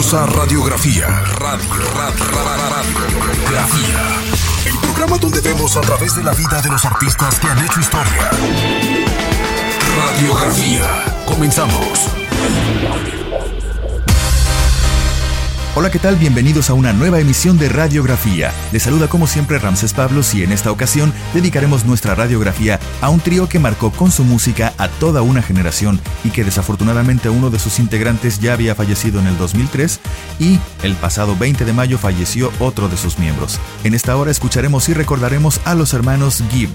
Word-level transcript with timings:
Bienvenidos 0.00 0.14
a 0.14 0.26
Radiografía. 0.34 1.06
Radio, 1.40 1.74
Radiografía. 2.70 4.00
El 4.64 4.78
programa 4.78 5.18
donde 5.18 5.42
vemos 5.42 5.76
a 5.76 5.82
través 5.82 6.16
de 6.16 6.22
la 6.22 6.32
vida 6.32 6.62
de 6.62 6.70
los 6.70 6.82
artistas 6.86 7.38
que 7.38 7.46
han 7.46 7.58
hecho 7.62 7.80
historia. 7.80 8.30
Radiografía. 9.98 11.04
Comenzamos. 11.26 12.08
Hola, 15.76 15.88
¿qué 15.88 16.00
tal? 16.00 16.16
Bienvenidos 16.16 16.68
a 16.68 16.74
una 16.74 16.92
nueva 16.92 17.20
emisión 17.20 17.56
de 17.56 17.68
Radiografía. 17.68 18.52
Les 18.72 18.82
saluda 18.82 19.06
como 19.06 19.28
siempre 19.28 19.60
Ramses 19.60 19.94
Pablos 19.94 20.34
y 20.34 20.42
en 20.42 20.50
esta 20.50 20.72
ocasión 20.72 21.12
dedicaremos 21.32 21.84
nuestra 21.84 22.16
radiografía 22.16 22.80
a 23.00 23.08
un 23.08 23.20
trío 23.20 23.48
que 23.48 23.60
marcó 23.60 23.92
con 23.92 24.10
su 24.10 24.24
música 24.24 24.74
a 24.78 24.88
toda 24.88 25.22
una 25.22 25.42
generación 25.42 26.00
y 26.24 26.30
que 26.30 26.42
desafortunadamente 26.42 27.30
uno 27.30 27.50
de 27.50 27.60
sus 27.60 27.78
integrantes 27.78 28.40
ya 28.40 28.54
había 28.54 28.74
fallecido 28.74 29.20
en 29.20 29.28
el 29.28 29.38
2003 29.38 30.00
y 30.40 30.58
el 30.82 30.96
pasado 30.96 31.36
20 31.36 31.64
de 31.64 31.72
mayo 31.72 31.98
falleció 31.98 32.50
otro 32.58 32.88
de 32.88 32.96
sus 32.96 33.20
miembros. 33.20 33.60
En 33.84 33.94
esta 33.94 34.16
hora 34.16 34.32
escucharemos 34.32 34.88
y 34.88 34.94
recordaremos 34.94 35.60
a 35.64 35.76
los 35.76 35.94
hermanos 35.94 36.42
Gibb, 36.50 36.70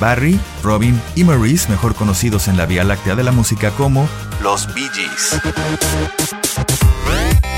Barry, 0.00 0.40
Robin 0.64 1.00
y 1.14 1.22
Maurice, 1.22 1.68
mejor 1.68 1.94
conocidos 1.94 2.48
en 2.48 2.56
la 2.56 2.66
Vía 2.66 2.82
Láctea 2.82 3.14
de 3.14 3.22
la 3.22 3.30
música 3.30 3.70
como 3.70 4.08
los 4.42 4.66
Bee 4.74 4.90
Gees. 4.92 5.40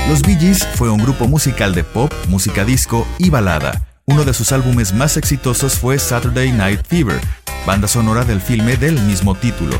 Los 0.09 0.21
Bee 0.21 0.35
Gees 0.35 0.67
fue 0.75 0.89
un 0.89 0.99
grupo 0.99 1.27
musical 1.27 1.73
de 1.73 1.83
pop, 1.83 2.11
música 2.27 2.65
disco 2.65 3.07
y 3.17 3.29
balada. 3.29 3.87
Uno 4.05 4.25
de 4.25 4.33
sus 4.33 4.51
álbumes 4.51 4.93
más 4.93 5.15
exitosos 5.15 5.75
fue 5.75 5.97
Saturday 5.97 6.51
Night 6.51 6.85
Fever, 6.85 7.21
banda 7.65 7.87
sonora 7.87 8.25
del 8.25 8.41
filme 8.41 8.75
del 8.75 8.99
mismo 9.01 9.33
título. 9.33 9.79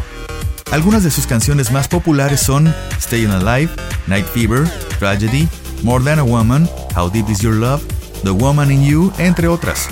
Algunas 0.71 1.03
de 1.03 1.11
sus 1.11 1.27
canciones 1.27 1.71
más 1.71 1.89
populares 1.89 2.39
son 2.39 2.73
Staying 2.99 3.31
Alive, 3.31 3.69
Night 4.07 4.25
Fever, 4.25 4.67
Tragedy, 4.97 5.49
More 5.83 6.03
Than 6.03 6.19
a 6.19 6.23
Woman, 6.23 6.69
How 6.95 7.09
Deep 7.11 7.29
Is 7.29 7.39
Your 7.39 7.55
Love, 7.55 7.83
The 8.23 8.31
Woman 8.31 8.71
in 8.71 8.83
You, 8.85 9.11
entre 9.17 9.49
otras. 9.49 9.89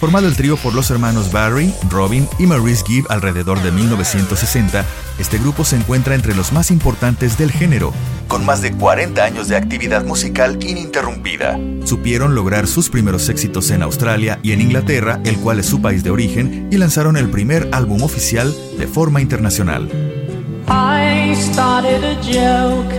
Formado 0.00 0.28
el 0.28 0.36
trío 0.36 0.58
por 0.58 0.74
los 0.74 0.90
hermanos 0.90 1.32
Barry, 1.32 1.72
Robin 1.88 2.28
y 2.38 2.46
Maurice 2.46 2.84
Gibb 2.86 3.06
alrededor 3.08 3.62
de 3.62 3.72
1960, 3.72 4.84
este 5.18 5.38
grupo 5.38 5.64
se 5.64 5.76
encuentra 5.76 6.14
entre 6.14 6.34
los 6.34 6.52
más 6.52 6.70
importantes 6.70 7.38
del 7.38 7.50
género, 7.50 7.94
con 8.28 8.44
más 8.44 8.60
de 8.60 8.72
40 8.72 9.24
años 9.24 9.48
de 9.48 9.56
actividad 9.56 10.04
musical 10.04 10.62
ininterrumpida. 10.62 11.58
Supieron 11.84 12.34
lograr 12.34 12.66
sus 12.66 12.90
primeros 12.90 13.30
éxitos 13.30 13.70
en 13.70 13.82
Australia 13.82 14.38
y 14.42 14.52
en 14.52 14.60
Inglaterra, 14.60 15.18
el 15.24 15.38
cual 15.38 15.60
es 15.60 15.66
su 15.66 15.80
país 15.80 16.04
de 16.04 16.10
origen, 16.10 16.68
y 16.70 16.76
lanzaron 16.76 17.16
el 17.16 17.30
primer 17.30 17.70
álbum 17.72 18.02
oficial 18.02 18.54
de 18.78 18.86
forma 18.86 19.22
internacional. 19.22 19.88
I 20.68 21.34
started 21.36 22.04
a 22.04 22.16
joke, 22.22 22.92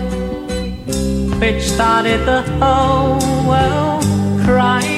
started 1.59 2.25
the 2.25 2.42
whole 2.59 3.20
world 3.45 4.03
crying. 4.44 4.97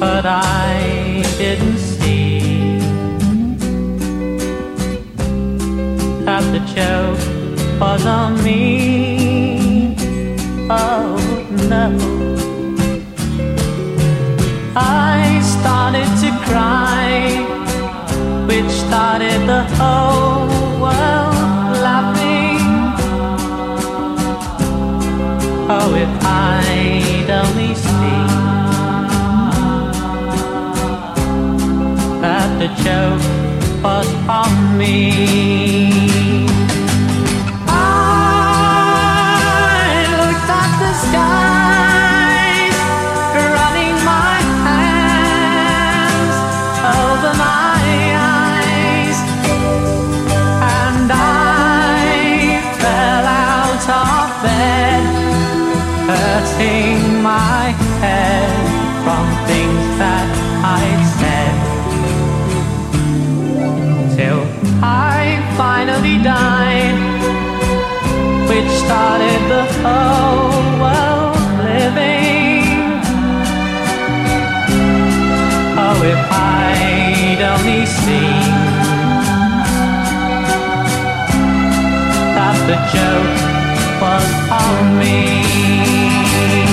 But 0.00 0.24
I 0.24 1.22
didn't 1.36 1.76
see 1.76 2.78
that 6.24 6.42
the 6.54 6.60
joke 6.74 7.20
was 7.78 8.06
on 8.06 8.42
me. 8.42 9.94
Oh 10.70 11.18
no. 11.68 11.88
I 14.74 15.40
started 15.42 16.08
to 16.22 16.30
cry 16.48 17.10
which 18.48 18.70
started 18.70 19.46
the 19.46 19.64
whole 19.76 20.48
world 20.80 21.76
laughing. 21.86 22.64
Oh, 25.68 25.94
if 25.94 26.24
I'd 26.24 26.89
the 32.60 32.66
joke 32.84 33.82
was 33.82 34.06
on 34.28 34.76
me. 34.76 36.39
Started 68.90 69.42
the 69.54 69.64
whole 69.82 70.66
world 70.82 71.36
living. 71.68 72.64
Oh, 75.84 75.98
if 76.12 76.22
I'd 76.32 77.40
only 77.52 77.86
seen 77.86 78.50
that 82.36 82.58
the 82.68 82.78
joke 82.94 83.36
was 84.02 84.28
on 84.66 84.98
me. 84.98 86.69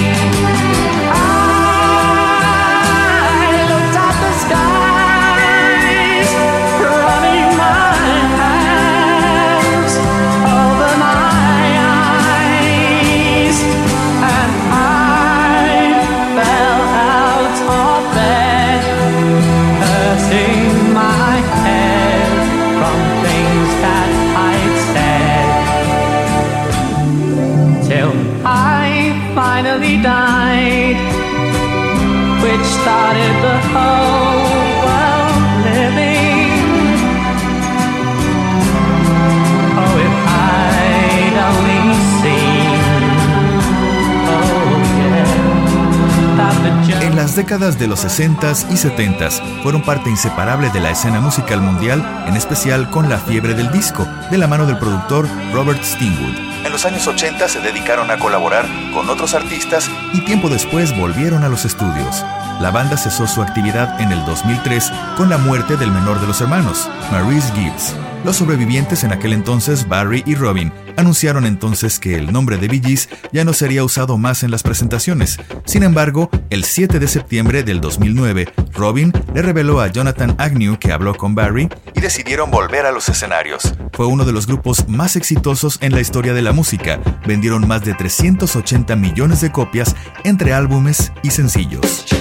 Las 47.18 47.36
décadas 47.36 47.80
de 47.80 47.88
los 47.88 48.06
60s 48.06 48.68
y 48.70 48.76
70s 48.76 49.42
fueron 49.64 49.82
parte 49.82 50.08
inseparable 50.08 50.70
de 50.70 50.80
la 50.80 50.92
escena 50.92 51.20
musical 51.20 51.62
mundial, 51.62 52.26
en 52.28 52.36
especial 52.36 52.92
con 52.92 53.10
la 53.10 53.18
fiebre 53.18 53.56
del 53.56 53.72
disco, 53.72 54.08
de 54.30 54.38
la 54.38 54.48
mano 54.48 54.68
del 54.68 54.78
productor 54.78 55.28
Robert 55.52 55.84
Stingwood. 55.84 56.38
En 56.64 56.72
los 56.72 56.86
años 56.86 57.08
80 57.08 57.50
se 57.50 57.60
dedicaron 57.60 58.12
a 58.12 58.20
colaborar 58.20 58.68
con 58.94 59.10
otros 59.10 59.34
artistas 59.34 59.90
y 60.14 60.22
tiempo 60.22 60.48
después 60.48 60.96
volvieron 60.96 61.44
a 61.44 61.50
los 61.50 61.66
estudios. 61.66 62.24
La 62.62 62.70
banda 62.70 62.98
cesó 62.98 63.26
su 63.26 63.42
actividad 63.42 64.00
en 64.00 64.12
el 64.12 64.24
2003 64.24 64.92
con 65.18 65.32
la 65.32 65.40
muerte 65.40 65.76
del 65.76 65.92
menor 65.92 66.22
de 66.22 66.28
los 66.28 66.40
hermanos, 66.40 66.88
Maurice 67.12 67.52
Gibbs. 67.56 67.96
Los 68.26 68.36
sobrevivientes 68.36 69.04
en 69.04 69.12
aquel 69.12 69.34
entonces, 69.34 69.88
Barry 69.88 70.22
y 70.28 70.36
Robin, 70.36 70.72
anunciaron 70.98 71.46
entonces 71.46 72.00
que 72.00 72.16
el 72.16 72.34
nombre 72.34 72.58
de 72.58 72.68
Bee 72.68 72.82
Gees 72.84 73.10
ya 73.32 73.46
no 73.46 73.54
sería 73.54 73.84
usado 73.84 74.18
más 74.18 74.44
en 74.44 74.52
las 74.52 74.64
presentaciones. 74.64 75.38
Sin 75.66 75.84
embargo, 75.84 76.30
el 76.50 76.64
7 76.66 77.00
de 77.00 77.08
septiembre 77.08 77.64
del 77.64 77.80
2009, 77.80 78.52
Robin 78.74 79.14
le 79.34 79.42
reveló 79.42 79.80
a 79.80 79.88
Jonathan 79.88 80.36
Agnew 80.38 80.78
que 80.78 80.92
habló 80.92 81.16
con 81.16 81.36
Barry 81.36 81.70
y 81.96 82.02
decidieron 82.02 82.52
volver 82.52 82.86
a 82.86 82.92
los 82.92 83.08
escenarios. 83.10 83.74
Fue 83.94 84.06
uno 84.08 84.26
de 84.26 84.34
los 84.34 84.48
grupos 84.48 84.88
más 84.90 85.16
exitosos 85.16 85.78
en 85.82 85.94
la 85.94 86.02
historia 86.02 86.34
de 86.34 86.42
la 86.42 86.52
música. 86.52 87.00
Vendieron 87.26 87.68
más 87.68 87.86
de 87.86 87.94
380 87.94 88.96
millones 88.96 89.42
de 89.42 89.52
copias 89.52 89.96
entre 90.24 90.54
álbumes 90.54 91.12
y 91.24 91.32
sencillos. 91.32 92.17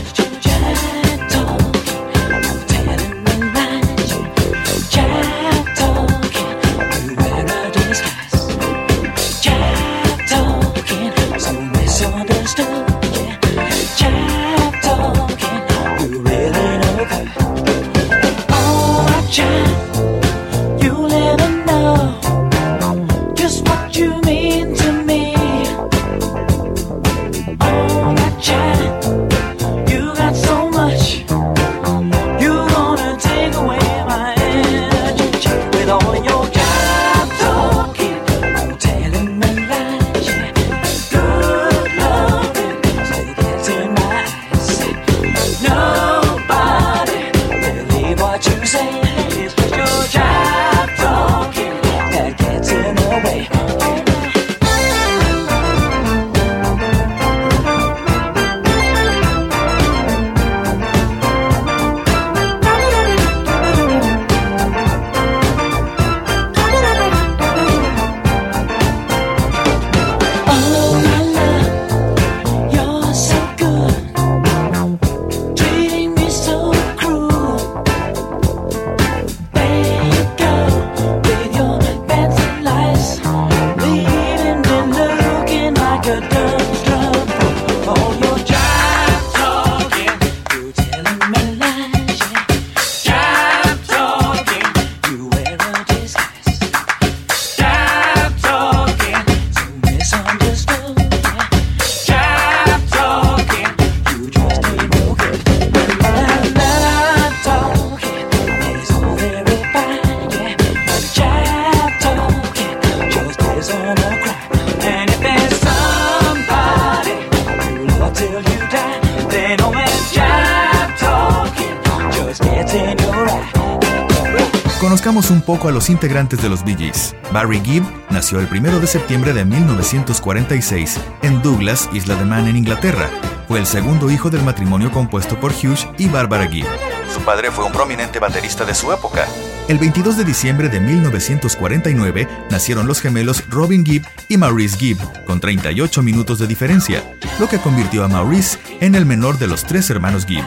Poco 125.46 125.68
a 125.68 125.72
los 125.72 125.88
integrantes 125.88 126.42
de 126.42 126.48
los 126.50 126.64
Bee 126.64 126.76
Gees. 126.76 127.14
Barry 127.32 127.60
Gibb 127.60 127.84
nació 128.10 128.40
el 128.40 128.48
1 128.50 128.80
de 128.80 128.86
septiembre 128.86 129.32
de 129.32 129.44
1946 129.44 131.00
en 131.22 131.40
Douglas, 131.40 131.88
Isla 131.92 132.16
de 132.16 132.24
Man, 132.24 132.48
en 132.48 132.56
Inglaterra. 132.56 133.08
Fue 133.48 133.60
el 133.60 133.66
segundo 133.66 134.10
hijo 134.10 134.28
del 134.28 134.42
matrimonio 134.42 134.90
compuesto 134.90 135.38
por 135.38 135.52
Hughes 135.52 135.86
y 135.96 136.08
Barbara 136.08 136.48
Gibb. 136.48 136.66
Su 137.14 137.20
padre 137.20 137.50
fue 137.50 137.64
un 137.64 137.72
prominente 137.72 138.18
baterista 138.18 138.64
de 138.64 138.74
su 138.74 138.92
época. 138.92 139.24
El 139.68 139.78
22 139.78 140.16
de 140.16 140.24
diciembre 140.24 140.68
de 140.68 140.80
1949 140.80 142.28
nacieron 142.50 142.86
los 142.86 143.00
gemelos 143.00 143.48
Robin 143.48 143.84
Gibb 143.84 144.04
y 144.28 144.36
Maurice 144.36 144.76
Gibb, 144.76 144.98
con 145.24 145.40
38 145.40 146.02
minutos 146.02 146.38
de 146.38 146.46
diferencia, 146.46 147.02
lo 147.38 147.48
que 147.48 147.58
convirtió 147.58 148.04
a 148.04 148.08
Maurice 148.08 148.58
en 148.80 148.94
el 148.94 149.06
menor 149.06 149.38
de 149.38 149.46
los 149.46 149.64
tres 149.64 149.88
hermanos 149.90 150.26
Gibb. 150.26 150.44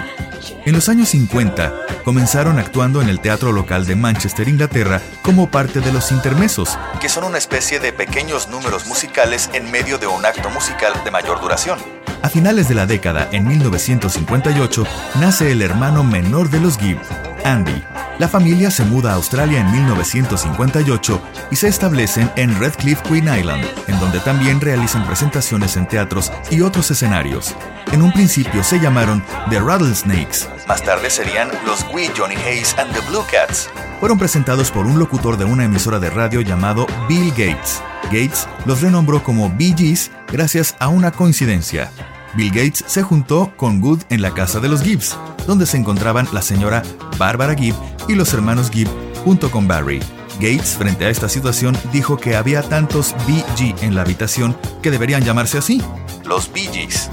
En 0.65 0.73
los 0.73 0.89
años 0.89 1.09
50, 1.09 1.73
comenzaron 2.03 2.59
actuando 2.59 3.01
en 3.01 3.09
el 3.09 3.19
teatro 3.19 3.51
local 3.51 3.85
de 3.85 3.95
Manchester, 3.95 4.47
Inglaterra, 4.47 5.01
como 5.21 5.49
parte 5.51 5.81
de 5.81 5.91
los 5.91 6.11
intermesos, 6.11 6.77
que 6.99 7.09
son 7.09 7.23
una 7.23 7.37
especie 7.37 7.79
de 7.79 7.93
pequeños 7.93 8.49
números 8.49 8.87
musicales 8.87 9.49
en 9.53 9.69
medio 9.71 9.97
de 9.97 10.07
un 10.07 10.25
acto 10.25 10.49
musical 10.49 10.93
de 11.03 11.11
mayor 11.11 11.41
duración. 11.41 11.79
A 12.21 12.29
finales 12.29 12.67
de 12.67 12.75
la 12.75 12.85
década, 12.85 13.29
en 13.31 13.47
1958, 13.47 14.83
nace 15.19 15.51
el 15.51 15.61
hermano 15.61 16.03
menor 16.03 16.49
de 16.49 16.59
los 16.59 16.77
Gibb, 16.77 16.99
Andy. 17.45 17.83
La 18.19 18.27
familia 18.27 18.69
se 18.69 18.83
muda 18.83 19.11
a 19.11 19.15
Australia 19.15 19.61
en 19.61 19.71
1958 19.71 21.21
y 21.51 21.55
se 21.55 21.69
establecen 21.69 22.29
en 22.35 22.59
Redcliffe, 22.59 23.01
Queen 23.07 23.33
Island, 23.33 23.65
en 23.87 23.97
donde 24.01 24.19
también 24.19 24.59
realizan 24.59 25.07
presentaciones 25.07 25.77
en 25.77 25.87
teatros 25.87 26.29
y 26.51 26.59
otros 26.59 26.91
escenarios. 26.91 27.55
En 27.93 28.01
un 28.01 28.11
principio 28.11 28.61
se 28.61 28.77
llamaron 28.77 29.23
The 29.49 29.61
Rattlesnakes, 29.61 30.49
más 30.67 30.83
tarde 30.83 31.09
serían 31.09 31.49
los 31.65 31.85
Wee 31.93 32.11
Johnny 32.15 32.35
Hayes 32.35 32.75
and 32.77 32.93
the 32.93 32.99
Blue 33.09 33.23
Cats. 33.31 33.69
Fueron 34.01 34.19
presentados 34.19 34.69
por 34.69 34.85
un 34.85 34.99
locutor 34.99 35.37
de 35.37 35.45
una 35.45 35.63
emisora 35.63 35.99
de 35.99 36.09
radio 36.09 36.41
llamado 36.41 36.87
Bill 37.07 37.29
Gates. 37.31 37.81
Gates 38.11 38.47
los 38.65 38.81
renombró 38.81 39.23
como 39.23 39.49
Bee 39.49 39.73
Gees 39.77 40.11
gracias 40.27 40.75
a 40.79 40.89
una 40.89 41.11
coincidencia. 41.11 41.89
Bill 42.35 42.49
Gates 42.49 42.83
se 42.85 43.01
juntó 43.01 43.53
con 43.55 43.79
Good 43.79 44.03
en 44.09 44.21
la 44.21 44.31
casa 44.33 44.59
de 44.59 44.67
los 44.67 44.83
Gibbs, 44.83 45.17
donde 45.49 45.65
se 45.65 45.77
encontraban 45.77 46.27
la 46.31 46.43
señora 46.43 46.83
Barbara 47.17 47.55
Gibb 47.55 47.73
y 48.07 48.13
los 48.13 48.31
hermanos 48.35 48.69
Gibb 48.69 48.87
junto 49.25 49.49
con 49.49 49.67
Barry. 49.67 49.99
Gates, 50.35 50.75
frente 50.77 51.05
a 51.05 51.09
esta 51.09 51.27
situación, 51.27 51.75
dijo 51.91 52.17
que 52.17 52.35
había 52.35 52.61
tantos 52.61 53.15
BG 53.27 53.83
en 53.83 53.95
la 53.95 54.01
habitación 54.03 54.55
que 54.83 54.91
deberían 54.91 55.23
llamarse 55.23 55.57
así, 55.57 55.81
los 56.23 56.51
Gees. 56.53 57.09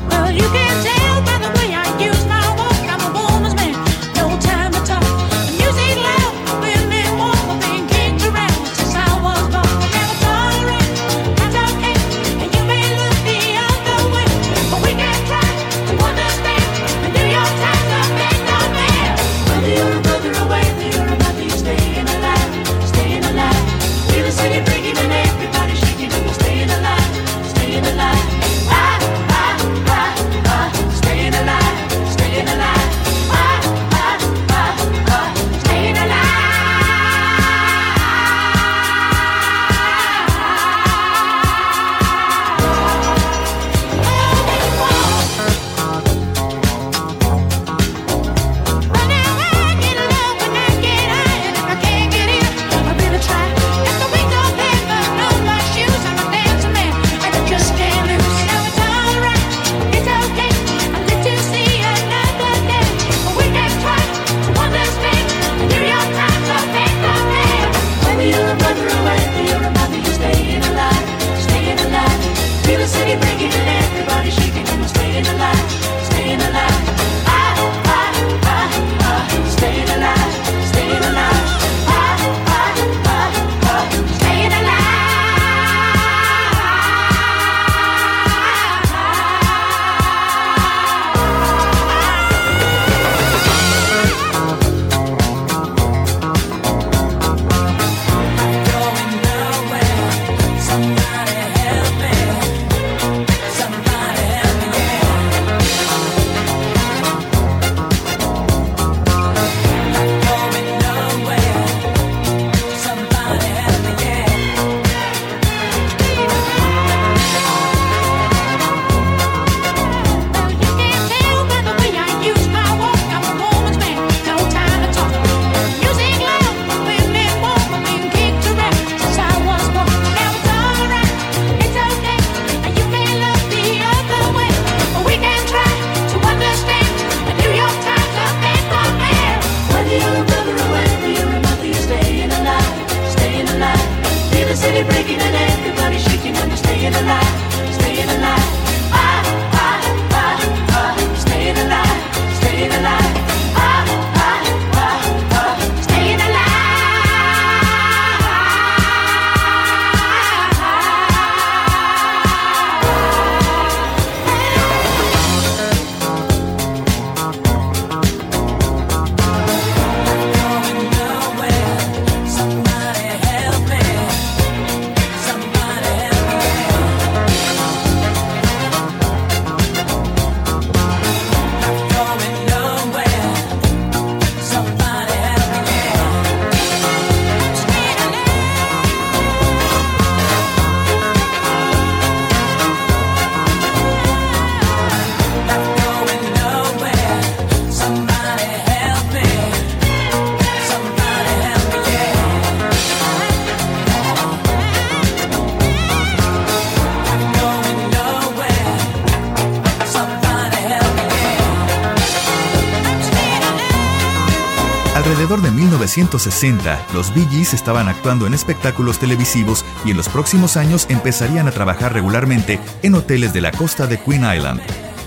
1960, 215.96 216.88
los 216.92 217.14
Bee 217.14 217.26
Gees 217.30 217.54
estaban 217.54 217.88
actuando 217.88 218.26
en 218.26 218.34
espectáculos 218.34 218.98
televisivos 218.98 219.64
y 219.84 219.92
en 219.92 219.96
los 219.96 220.10
próximos 220.10 220.58
años 220.58 220.84
empezarían 220.90 221.48
a 221.48 221.52
trabajar 221.52 221.94
regularmente 221.94 222.60
en 222.82 222.94
hoteles 222.94 223.32
de 223.32 223.40
la 223.40 223.50
costa 223.50 223.86
de 223.86 223.98
Queen 223.98 224.24
Island. 224.30 224.60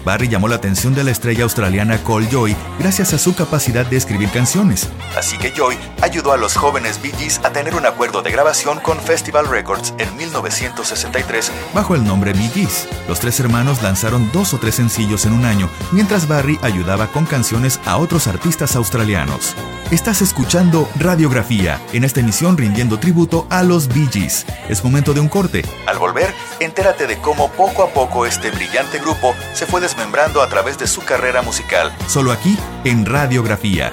Barry 0.03 0.29
llamó 0.29 0.47
la 0.47 0.55
atención 0.55 0.95
de 0.95 1.03
la 1.03 1.11
estrella 1.11 1.43
australiana 1.43 2.01
Cole 2.01 2.27
Joy 2.31 2.55
gracias 2.79 3.13
a 3.13 3.19
su 3.19 3.35
capacidad 3.35 3.85
de 3.85 3.97
escribir 3.97 4.31
canciones. 4.31 4.89
Así 5.15 5.37
que 5.37 5.51
Joy 5.51 5.77
ayudó 6.01 6.31
a 6.31 6.37
los 6.37 6.55
jóvenes 6.55 6.99
Bee 7.03 7.11
Gees 7.11 7.39
a 7.43 7.51
tener 7.51 7.75
un 7.75 7.85
acuerdo 7.85 8.23
de 8.23 8.31
grabación 8.31 8.79
con 8.79 8.97
Festival 8.97 9.47
Records 9.47 9.93
en 9.99 10.15
1963 10.17 11.51
bajo 11.75 11.93
el 11.93 12.03
nombre 12.03 12.33
Bee 12.33 12.49
Gees. 12.49 12.87
Los 13.07 13.19
tres 13.19 13.39
hermanos 13.39 13.83
lanzaron 13.83 14.31
dos 14.31 14.55
o 14.55 14.57
tres 14.57 14.75
sencillos 14.75 15.25
en 15.25 15.33
un 15.33 15.45
año, 15.45 15.69
mientras 15.91 16.27
Barry 16.27 16.57
ayudaba 16.63 17.05
con 17.07 17.25
canciones 17.25 17.79
a 17.85 17.97
otros 17.97 18.25
artistas 18.25 18.75
australianos. 18.75 19.55
Estás 19.91 20.21
escuchando 20.21 20.87
Radiografía, 20.99 21.81
en 21.93 22.03
esta 22.03 22.19
emisión 22.19 22.59
rindiendo 22.59 22.99
tributo 22.99 23.47
a 23.49 23.63
los 23.63 23.87
Bee 23.87 24.07
Gees. 24.07 24.45
Es 24.69 24.83
momento 24.83 25.15
de 25.15 25.19
un 25.19 25.27
corte. 25.27 25.63
Al 25.87 25.97
volver, 25.97 26.31
entérate 26.59 27.07
de 27.07 27.17
cómo 27.17 27.49
poco 27.53 27.81
a 27.81 27.89
poco 27.89 28.27
este 28.27 28.51
brillante 28.51 28.99
grupo 28.99 29.33
se 29.53 29.65
fue 29.65 29.81
desmembrando 29.81 30.43
a 30.43 30.47
través 30.47 30.77
de 30.77 30.85
su 30.85 31.01
carrera 31.01 31.41
musical. 31.41 31.91
Solo 32.05 32.31
aquí, 32.31 32.55
en 32.83 33.03
Radiografía. 33.03 33.91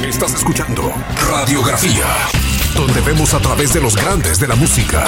Estás 0.00 0.34
escuchando 0.34 0.92
Radiografía, 1.28 2.06
donde 2.76 3.00
vemos 3.00 3.34
a 3.34 3.40
través 3.40 3.72
de 3.72 3.80
los 3.80 3.96
grandes 3.96 4.38
de 4.38 4.46
la 4.46 4.54
música. 4.54 5.04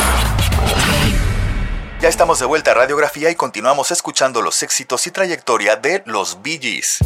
Ya 2.04 2.10
estamos 2.10 2.38
de 2.38 2.44
vuelta 2.44 2.72
a 2.72 2.74
Radiografía 2.74 3.30
y 3.30 3.34
continuamos 3.34 3.90
escuchando 3.90 4.42
los 4.42 4.62
éxitos 4.62 5.06
y 5.06 5.10
trayectoria 5.10 5.76
de 5.76 6.02
los 6.04 6.42
Bee 6.42 6.58
Gees. 6.60 6.98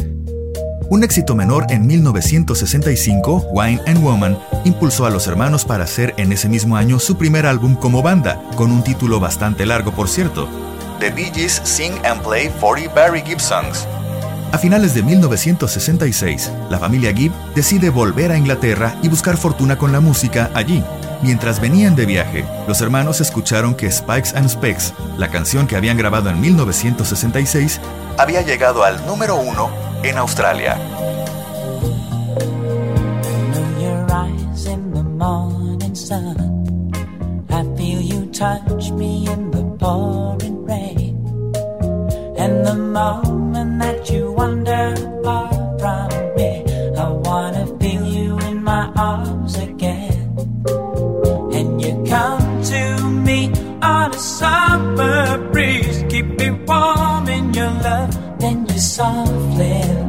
Un 0.89 1.05
éxito 1.05 1.35
menor 1.35 1.67
en 1.69 1.87
1965, 1.87 3.47
Wine 3.53 3.81
and 3.87 4.03
Woman, 4.03 4.37
impulsó 4.65 5.05
a 5.05 5.09
los 5.09 5.25
hermanos 5.27 5.63
para 5.63 5.85
hacer 5.85 6.13
en 6.17 6.33
ese 6.33 6.49
mismo 6.49 6.75
año 6.75 6.99
su 6.99 7.17
primer 7.17 7.45
álbum 7.45 7.77
como 7.77 8.01
banda, 8.01 8.43
con 8.57 8.73
un 8.73 8.83
título 8.83 9.21
bastante 9.21 9.65
largo 9.65 9.93
por 9.93 10.09
cierto. 10.09 10.49
The 10.99 11.11
Bee 11.11 11.31
Gees 11.33 11.61
Sing 11.63 11.93
and 12.03 12.21
Play 12.21 12.49
40 12.59 12.93
Barry 12.93 13.21
Gibb 13.21 13.39
Songs. 13.39 13.87
A 14.51 14.57
finales 14.57 14.93
de 14.93 15.01
1966, 15.01 16.51
la 16.69 16.77
familia 16.77 17.13
Gibb 17.13 17.31
decide 17.55 17.89
volver 17.89 18.33
a 18.33 18.37
Inglaterra 18.37 18.97
y 19.01 19.07
buscar 19.07 19.37
fortuna 19.37 19.77
con 19.77 19.93
la 19.93 20.01
música 20.01 20.51
allí. 20.53 20.83
Mientras 21.21 21.59
venían 21.59 21.95
de 21.95 22.05
viaje, 22.05 22.45
los 22.67 22.79
hermanos 22.79 23.19
escucharon 23.19 23.75
que 23.75 23.91
Spikes 23.91 24.35
and 24.35 24.47
Specs, 24.47 24.93
la 25.17 25.29
canción 25.29 25.67
que 25.67 25.75
habían 25.75 25.97
grabado 25.97 26.29
en 26.29 26.39
1966, 26.39 27.81
había 28.17 28.41
llegado 28.41 28.83
al 28.83 29.05
número 29.05 29.35
uno 29.35 29.69
en 30.03 30.17
Australia. 30.17 30.77
The 42.69 42.75
moment 42.75 43.81
that 43.81 44.11
you 44.11 44.28
summer 54.19 55.49
breeze, 55.51 56.03
keep 56.09 56.25
me 56.25 56.51
warm 56.51 57.27
in 57.27 57.53
your 57.53 57.71
love, 57.71 58.39
then 58.39 58.65
you 58.67 58.77
softly 58.77 60.08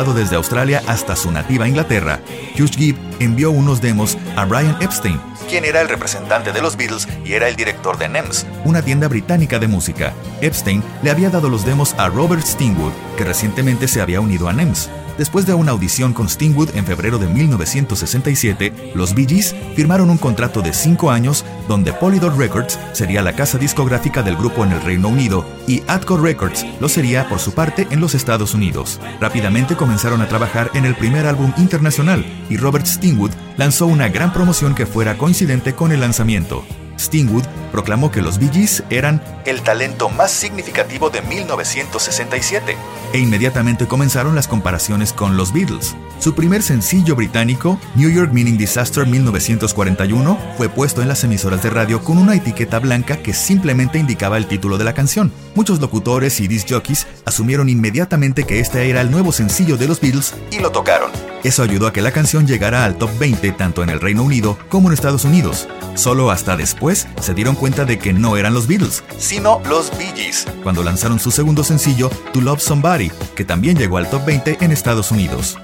Desde 0.00 0.36
Australia 0.36 0.82
hasta 0.86 1.14
su 1.14 1.30
nativa 1.30 1.68
Inglaterra, 1.68 2.20
Hugh 2.58 2.70
Gibb 2.70 2.96
envió 3.20 3.50
unos 3.50 3.82
demos 3.82 4.16
a 4.34 4.46
Brian 4.46 4.74
Epstein, 4.80 5.20
quien 5.48 5.66
era 5.66 5.82
el 5.82 5.90
representante 5.90 6.52
de 6.52 6.62
los 6.62 6.76
Beatles 6.76 7.06
y 7.22 7.34
era 7.34 7.48
el 7.48 7.54
director 7.54 7.98
de 7.98 8.08
NEMS, 8.08 8.46
una 8.64 8.80
tienda 8.82 9.08
británica 9.08 9.58
de 9.58 9.68
música. 9.68 10.14
Epstein 10.40 10.82
le 11.02 11.10
había 11.10 11.28
dado 11.28 11.50
los 11.50 11.66
demos 11.66 11.94
a 11.98 12.08
Robert 12.08 12.44
Stingwood, 12.44 12.92
que 13.18 13.24
recientemente 13.24 13.88
se 13.88 14.00
había 14.00 14.22
unido 14.22 14.48
a 14.48 14.54
NEMS. 14.54 14.88
Después 15.20 15.44
de 15.44 15.52
una 15.52 15.72
audición 15.72 16.14
con 16.14 16.30
Stingwood 16.30 16.74
en 16.74 16.86
febrero 16.86 17.18
de 17.18 17.28
1967, 17.28 18.92
los 18.94 19.14
Bee 19.14 19.26
Gees 19.28 19.54
firmaron 19.76 20.08
un 20.08 20.16
contrato 20.16 20.62
de 20.62 20.72
cinco 20.72 21.10
años 21.10 21.44
donde 21.68 21.92
Polydor 21.92 22.38
Records 22.38 22.78
sería 22.94 23.20
la 23.20 23.34
casa 23.34 23.58
discográfica 23.58 24.22
del 24.22 24.34
grupo 24.34 24.64
en 24.64 24.72
el 24.72 24.80
Reino 24.80 25.08
Unido 25.08 25.44
y 25.66 25.82
Atco 25.88 26.16
Records 26.16 26.64
lo 26.80 26.88
sería 26.88 27.28
por 27.28 27.38
su 27.38 27.52
parte 27.52 27.86
en 27.90 28.00
los 28.00 28.14
Estados 28.14 28.54
Unidos. 28.54 28.98
Rápidamente 29.20 29.76
comenzaron 29.76 30.22
a 30.22 30.26
trabajar 30.26 30.70
en 30.72 30.86
el 30.86 30.94
primer 30.94 31.26
álbum 31.26 31.52
internacional 31.58 32.24
y 32.48 32.56
Robert 32.56 32.86
Stingwood 32.86 33.32
lanzó 33.58 33.88
una 33.88 34.08
gran 34.08 34.32
promoción 34.32 34.74
que 34.74 34.86
fuera 34.86 35.18
coincidente 35.18 35.74
con 35.74 35.92
el 35.92 36.00
lanzamiento. 36.00 36.64
Stingwood 37.00 37.44
proclamó 37.72 38.10
que 38.10 38.22
los 38.22 38.38
Bee 38.38 38.50
Gees 38.52 38.82
eran 38.90 39.22
el 39.46 39.62
talento 39.62 40.08
más 40.10 40.30
significativo 40.30 41.10
de 41.10 41.22
1967 41.22 42.76
e 43.12 43.18
inmediatamente 43.18 43.86
comenzaron 43.86 44.34
las 44.34 44.46
comparaciones 44.46 45.12
con 45.12 45.36
los 45.36 45.52
Beatles. 45.52 45.96
Su 46.18 46.34
primer 46.34 46.62
sencillo 46.62 47.16
británico, 47.16 47.80
New 47.94 48.10
York 48.10 48.32
Meaning 48.32 48.58
Disaster 48.58 49.06
1941, 49.06 50.38
fue 50.56 50.68
puesto 50.68 51.00
en 51.00 51.08
las 51.08 51.24
emisoras 51.24 51.62
de 51.62 51.70
radio 51.70 52.04
con 52.04 52.18
una 52.18 52.34
etiqueta 52.34 52.78
blanca 52.78 53.16
que 53.16 53.32
simplemente 53.32 53.98
indicaba 53.98 54.36
el 54.36 54.46
título 54.46 54.76
de 54.76 54.84
la 54.84 54.92
canción. 54.92 55.32
Muchos 55.54 55.80
locutores 55.80 56.38
y 56.40 56.48
disc 56.48 56.68
jockeys 56.70 57.06
asumieron 57.24 57.68
inmediatamente 57.68 58.44
que 58.44 58.60
este 58.60 58.90
era 58.90 59.00
el 59.00 59.10
nuevo 59.10 59.32
sencillo 59.32 59.76
de 59.76 59.88
los 59.88 60.00
Beatles 60.00 60.34
y 60.50 60.58
lo 60.58 60.70
tocaron. 60.70 61.10
Eso 61.42 61.62
ayudó 61.62 61.86
a 61.86 61.92
que 61.92 62.02
la 62.02 62.12
canción 62.12 62.46
llegara 62.46 62.84
al 62.84 62.96
top 62.96 63.10
20 63.18 63.52
tanto 63.52 63.82
en 63.82 63.88
el 63.88 64.00
Reino 64.00 64.22
Unido 64.22 64.58
como 64.68 64.88
en 64.88 64.94
Estados 64.94 65.24
Unidos. 65.24 65.68
Solo 65.94 66.30
hasta 66.30 66.56
después 66.56 67.08
se 67.20 67.34
dieron 67.34 67.54
cuenta 67.54 67.84
de 67.84 67.98
que 67.98 68.12
no 68.12 68.36
eran 68.36 68.52
los 68.52 68.66
Beatles, 68.66 69.02
sino 69.18 69.60
los 69.68 69.90
Bee 69.96 70.12
Gees, 70.14 70.46
cuando 70.62 70.82
lanzaron 70.82 71.18
su 71.18 71.30
segundo 71.30 71.64
sencillo, 71.64 72.10
To 72.32 72.40
Love 72.40 72.60
Somebody, 72.60 73.10
que 73.34 73.44
también 73.44 73.76
llegó 73.76 73.96
al 73.96 74.08
top 74.10 74.24
20 74.26 74.58
en 74.60 74.70
Estados 74.70 75.10
Unidos. 75.10 75.58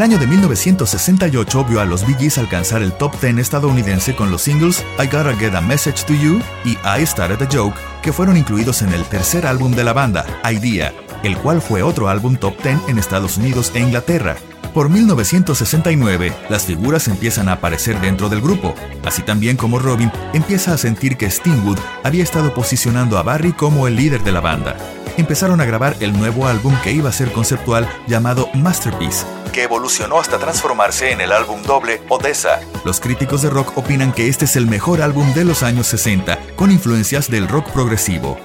El 0.00 0.04
año 0.04 0.18
de 0.18 0.26
1968 0.28 1.66
vio 1.66 1.78
a 1.78 1.84
los 1.84 2.06
Bee 2.06 2.30
alcanzar 2.38 2.80
el 2.80 2.90
top 2.90 3.20
10 3.20 3.36
estadounidense 3.36 4.16
con 4.16 4.30
los 4.30 4.40
singles 4.40 4.82
I 4.98 5.04
Gotta 5.04 5.36
Get 5.36 5.54
a 5.54 5.60
Message 5.60 6.06
to 6.06 6.14
You 6.14 6.40
y 6.64 6.70
I 6.70 7.04
Started 7.04 7.42
a 7.42 7.48
Joke, 7.52 7.78
que 8.00 8.10
fueron 8.10 8.38
incluidos 8.38 8.80
en 8.80 8.94
el 8.94 9.04
tercer 9.04 9.46
álbum 9.46 9.72
de 9.72 9.84
la 9.84 9.92
banda, 9.92 10.24
Idea, 10.50 10.94
el 11.22 11.36
cual 11.36 11.60
fue 11.60 11.82
otro 11.82 12.08
álbum 12.08 12.36
top 12.36 12.54
10 12.62 12.88
en 12.88 12.98
Estados 12.98 13.36
Unidos 13.36 13.72
e 13.74 13.80
Inglaterra. 13.80 14.38
Por 14.74 14.88
1969, 14.88 16.32
las 16.48 16.64
figuras 16.64 17.08
empiezan 17.08 17.48
a 17.48 17.54
aparecer 17.54 18.00
dentro 18.00 18.28
del 18.28 18.40
grupo, 18.40 18.74
así 19.04 19.22
también 19.22 19.56
como 19.56 19.80
Robin 19.80 20.12
empieza 20.32 20.72
a 20.72 20.78
sentir 20.78 21.16
que 21.16 21.28
Stingwood 21.28 21.78
había 22.04 22.22
estado 22.22 22.54
posicionando 22.54 23.18
a 23.18 23.24
Barry 23.24 23.52
como 23.52 23.88
el 23.88 23.96
líder 23.96 24.22
de 24.22 24.30
la 24.30 24.40
banda. 24.40 24.76
Empezaron 25.16 25.60
a 25.60 25.64
grabar 25.64 25.96
el 25.98 26.16
nuevo 26.16 26.46
álbum 26.46 26.72
que 26.84 26.92
iba 26.92 27.08
a 27.08 27.12
ser 27.12 27.32
conceptual 27.32 27.88
llamado 28.06 28.48
Masterpiece, 28.54 29.26
que 29.52 29.64
evolucionó 29.64 30.20
hasta 30.20 30.38
transformarse 30.38 31.10
en 31.10 31.20
el 31.20 31.32
álbum 31.32 31.62
doble 31.64 32.00
Odessa. 32.08 32.60
Los 32.84 33.00
críticos 33.00 33.42
de 33.42 33.50
rock 33.50 33.76
opinan 33.76 34.12
que 34.12 34.28
este 34.28 34.44
es 34.44 34.54
el 34.54 34.68
mejor 34.68 35.02
álbum 35.02 35.34
de 35.34 35.44
los 35.44 35.64
años 35.64 35.88
60, 35.88 36.38
con 36.54 36.70
influencias 36.70 37.28
del 37.28 37.48
rock 37.48 37.70
progresivo. 37.70 38.38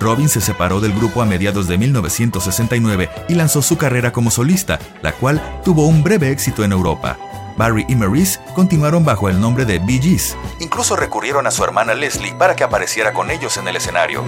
Robin 0.00 0.28
se 0.28 0.40
separó 0.40 0.80
del 0.80 0.94
grupo 0.94 1.20
a 1.20 1.26
mediados 1.26 1.68
de 1.68 1.76
1969 1.78 3.10
y 3.28 3.34
lanzó 3.34 3.60
su 3.60 3.76
carrera 3.76 4.12
como 4.12 4.30
solista, 4.30 4.78
la 5.02 5.12
cual 5.12 5.40
tuvo 5.62 5.86
un 5.86 6.02
breve 6.02 6.30
éxito 6.30 6.64
en 6.64 6.72
Europa. 6.72 7.18
Barry 7.56 7.84
y 7.88 7.94
Maurice 7.94 8.40
continuaron 8.54 9.04
bajo 9.04 9.28
el 9.28 9.38
nombre 9.38 9.66
de 9.66 9.78
Bee 9.78 10.00
Gees. 10.00 10.36
Incluso 10.60 10.96
recurrieron 10.96 11.46
a 11.46 11.50
su 11.50 11.62
hermana 11.62 11.94
Leslie 11.94 12.34
para 12.34 12.56
que 12.56 12.64
apareciera 12.64 13.12
con 13.12 13.30
ellos 13.30 13.58
en 13.58 13.68
el 13.68 13.76
escenario. 13.76 14.24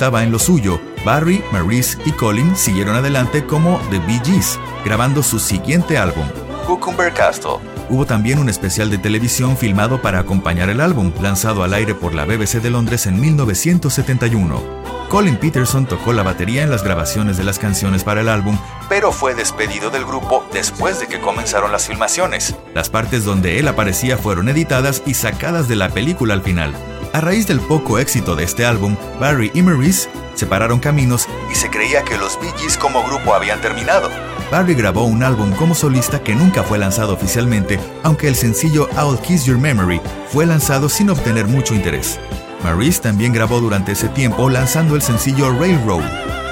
Estaba 0.00 0.22
en 0.22 0.32
lo 0.32 0.38
suyo, 0.38 0.80
Barry, 1.04 1.44
Maurice 1.52 1.98
y 2.06 2.12
Colin 2.12 2.56
siguieron 2.56 2.96
adelante 2.96 3.44
como 3.44 3.78
The 3.90 3.98
Bee 3.98 4.18
Gees, 4.24 4.58
grabando 4.82 5.22
su 5.22 5.38
siguiente 5.38 5.98
álbum, 5.98 6.24
Cucumber 6.66 7.12
Castle. 7.12 7.58
Hubo 7.90 8.06
también 8.06 8.38
un 8.38 8.48
especial 8.48 8.88
de 8.88 8.96
televisión 8.96 9.58
filmado 9.58 10.00
para 10.00 10.20
acompañar 10.20 10.70
el 10.70 10.80
álbum, 10.80 11.12
lanzado 11.20 11.64
al 11.64 11.74
aire 11.74 11.94
por 11.94 12.14
la 12.14 12.24
BBC 12.24 12.62
de 12.62 12.70
Londres 12.70 13.04
en 13.04 13.20
1971. 13.20 14.62
Colin 15.10 15.36
Peterson 15.36 15.84
tocó 15.84 16.14
la 16.14 16.22
batería 16.22 16.62
en 16.62 16.70
las 16.70 16.82
grabaciones 16.82 17.36
de 17.36 17.44
las 17.44 17.58
canciones 17.58 18.02
para 18.02 18.22
el 18.22 18.30
álbum, 18.30 18.56
pero 18.88 19.12
fue 19.12 19.34
despedido 19.34 19.90
del 19.90 20.06
grupo 20.06 20.46
después 20.50 20.98
de 20.98 21.08
que 21.08 21.20
comenzaron 21.20 21.72
las 21.72 21.88
filmaciones. 21.88 22.54
Las 22.74 22.88
partes 22.88 23.26
donde 23.26 23.58
él 23.58 23.68
aparecía 23.68 24.16
fueron 24.16 24.48
editadas 24.48 25.02
y 25.04 25.12
sacadas 25.12 25.68
de 25.68 25.76
la 25.76 25.90
película 25.90 26.32
al 26.32 26.40
final. 26.42 26.72
A 27.12 27.20
raíz 27.20 27.48
del 27.48 27.58
poco 27.58 27.98
éxito 27.98 28.36
de 28.36 28.44
este 28.44 28.64
álbum, 28.64 28.96
Barry 29.20 29.50
y 29.52 29.60
Maurice 29.60 30.08
separaron 30.34 30.80
caminos 30.80 31.28
y 31.52 31.54
se 31.54 31.68
creía 31.68 32.02
que 32.02 32.16
los 32.16 32.40
Bee 32.40 32.50
Gees 32.56 32.78
como 32.78 33.04
grupo 33.04 33.34
habían 33.34 33.60
terminado. 33.60 34.08
Barry 34.50 34.74
grabó 34.74 35.04
un 35.04 35.22
álbum 35.22 35.52
como 35.52 35.74
solista 35.74 36.22
que 36.22 36.34
nunca 36.34 36.62
fue 36.62 36.78
lanzado 36.78 37.12
oficialmente, 37.12 37.78
aunque 38.02 38.28
el 38.28 38.34
sencillo 38.34 38.88
I'll 38.96 39.20
Kiss 39.20 39.44
Your 39.44 39.58
Memory 39.58 40.00
fue 40.32 40.46
lanzado 40.46 40.88
sin 40.88 41.10
obtener 41.10 41.46
mucho 41.46 41.74
interés. 41.74 42.18
Maurice 42.64 43.02
también 43.02 43.34
grabó 43.34 43.60
durante 43.60 43.92
ese 43.92 44.08
tiempo 44.08 44.48
lanzando 44.48 44.96
el 44.96 45.02
sencillo 45.02 45.50
Railroad. 45.52 46.02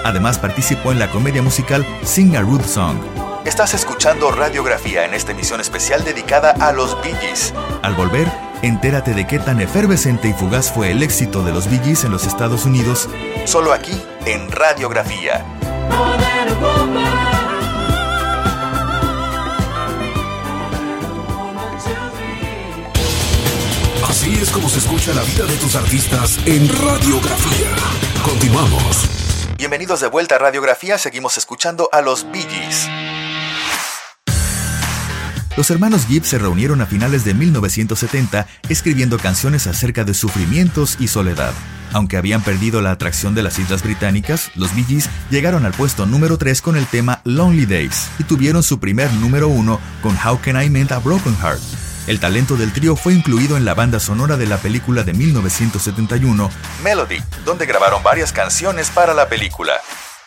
Además 0.04 0.38
participó 0.38 0.92
en 0.92 0.98
la 0.98 1.10
comedia 1.10 1.42
musical 1.42 1.86
Sing 2.04 2.36
a 2.36 2.42
Rude 2.42 2.64
Song. 2.64 2.98
Estás 3.46 3.72
escuchando 3.72 4.30
Radiografía 4.30 5.06
en 5.06 5.14
esta 5.14 5.32
emisión 5.32 5.60
especial 5.62 6.04
dedicada 6.04 6.50
a 6.50 6.72
los 6.72 7.00
Bee 7.02 7.14
Gees. 7.14 7.54
Al 7.82 7.94
volver, 7.94 8.30
entérate 8.62 9.14
de 9.14 9.26
qué 9.26 9.38
tan 9.38 9.60
efervescente 9.60 10.28
y 10.28 10.32
fugaz 10.32 10.72
fue 10.72 10.90
el 10.90 11.02
éxito 11.02 11.42
de 11.42 11.52
los 11.52 11.68
Bee 11.68 11.80
Gees 11.82 12.04
en 12.04 12.12
los 12.12 12.26
Estados 12.26 12.64
Unidos, 12.64 13.08
solo 13.44 13.72
aquí 13.72 14.00
en 14.26 14.50
Radiografía. 14.50 15.44
Así 24.08 24.34
es 24.40 24.50
como 24.50 24.68
se 24.68 24.78
escucha 24.78 25.14
la 25.14 25.22
vida 25.22 25.44
de 25.44 25.56
tus 25.56 25.76
artistas 25.76 26.38
en 26.46 26.68
Radiografía. 26.68 27.70
Continuamos. 28.24 29.08
Bienvenidos 29.56 30.00
de 30.00 30.08
vuelta 30.08 30.36
a 30.36 30.38
Radiografía, 30.38 30.98
seguimos 30.98 31.36
escuchando 31.38 31.88
a 31.92 32.00
los 32.00 32.30
Bee 32.30 32.42
Gees. 32.42 32.88
Los 35.58 35.72
hermanos 35.72 36.06
Gibb 36.06 36.24
se 36.24 36.38
reunieron 36.38 36.80
a 36.82 36.86
finales 36.86 37.24
de 37.24 37.34
1970 37.34 38.46
escribiendo 38.68 39.18
canciones 39.18 39.66
acerca 39.66 40.04
de 40.04 40.14
sufrimientos 40.14 40.96
y 41.00 41.08
soledad. 41.08 41.52
Aunque 41.92 42.16
habían 42.16 42.42
perdido 42.42 42.80
la 42.80 42.92
atracción 42.92 43.34
de 43.34 43.42
las 43.42 43.58
Islas 43.58 43.82
Británicas, 43.82 44.52
los 44.54 44.72
Bee 44.76 44.84
Gees 44.84 45.10
llegaron 45.32 45.66
al 45.66 45.72
puesto 45.72 46.06
número 46.06 46.38
3 46.38 46.62
con 46.62 46.76
el 46.76 46.86
tema 46.86 47.22
Lonely 47.24 47.66
Days 47.66 48.08
y 48.20 48.22
tuvieron 48.22 48.62
su 48.62 48.78
primer 48.78 49.12
número 49.14 49.48
1 49.48 49.80
con 50.00 50.16
How 50.24 50.38
Can 50.40 50.62
I 50.62 50.70
Mend 50.70 50.92
a 50.92 51.00
Broken 51.00 51.36
Heart. 51.36 51.60
El 52.06 52.20
talento 52.20 52.56
del 52.56 52.72
trío 52.72 52.94
fue 52.94 53.14
incluido 53.14 53.56
en 53.56 53.64
la 53.64 53.74
banda 53.74 53.98
sonora 53.98 54.36
de 54.36 54.46
la 54.46 54.58
película 54.58 55.02
de 55.02 55.12
1971, 55.12 56.50
Melody, 56.84 57.18
donde 57.44 57.66
grabaron 57.66 58.04
varias 58.04 58.32
canciones 58.32 58.90
para 58.90 59.12
la 59.12 59.28
película. 59.28 59.72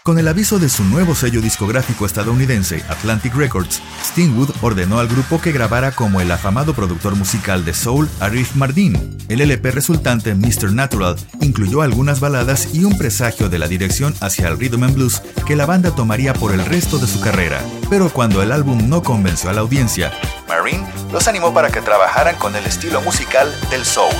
Con 0.03 0.17
el 0.17 0.27
aviso 0.27 0.57
de 0.57 0.67
su 0.67 0.83
nuevo 0.83 1.13
sello 1.13 1.41
discográfico 1.41 2.07
estadounidense, 2.07 2.83
Atlantic 2.89 3.35
Records, 3.35 3.83
Stingwood 4.03 4.49
ordenó 4.63 4.97
al 4.97 5.07
grupo 5.07 5.39
que 5.39 5.51
grabara 5.51 5.91
como 5.91 6.21
el 6.21 6.31
afamado 6.31 6.73
productor 6.73 7.15
musical 7.15 7.63
de 7.65 7.75
soul 7.75 8.09
Arif 8.19 8.55
Mardin. 8.55 9.15
El 9.29 9.41
LP 9.41 9.69
resultante, 9.69 10.33
Mr. 10.33 10.73
Natural, 10.73 11.17
incluyó 11.39 11.83
algunas 11.83 12.19
baladas 12.19 12.73
y 12.73 12.83
un 12.83 12.97
presagio 12.97 13.47
de 13.47 13.59
la 13.59 13.67
dirección 13.67 14.15
hacia 14.21 14.47
el 14.47 14.57
rhythm 14.57 14.85
and 14.85 14.95
blues 14.95 15.21
que 15.45 15.55
la 15.55 15.67
banda 15.67 15.93
tomaría 15.93 16.33
por 16.33 16.51
el 16.51 16.65
resto 16.65 16.97
de 16.97 17.05
su 17.05 17.21
carrera. 17.21 17.61
Pero 17.87 18.09
cuando 18.09 18.41
el 18.41 18.51
álbum 18.51 18.89
no 18.89 19.03
convenció 19.03 19.51
a 19.51 19.53
la 19.53 19.61
audiencia, 19.61 20.11
Marine 20.47 20.83
los 21.11 21.27
animó 21.27 21.53
para 21.53 21.69
que 21.69 21.81
trabajaran 21.81 22.37
con 22.37 22.55
el 22.55 22.65
estilo 22.65 23.01
musical 23.01 23.53
del 23.69 23.85
soul. 23.85 24.15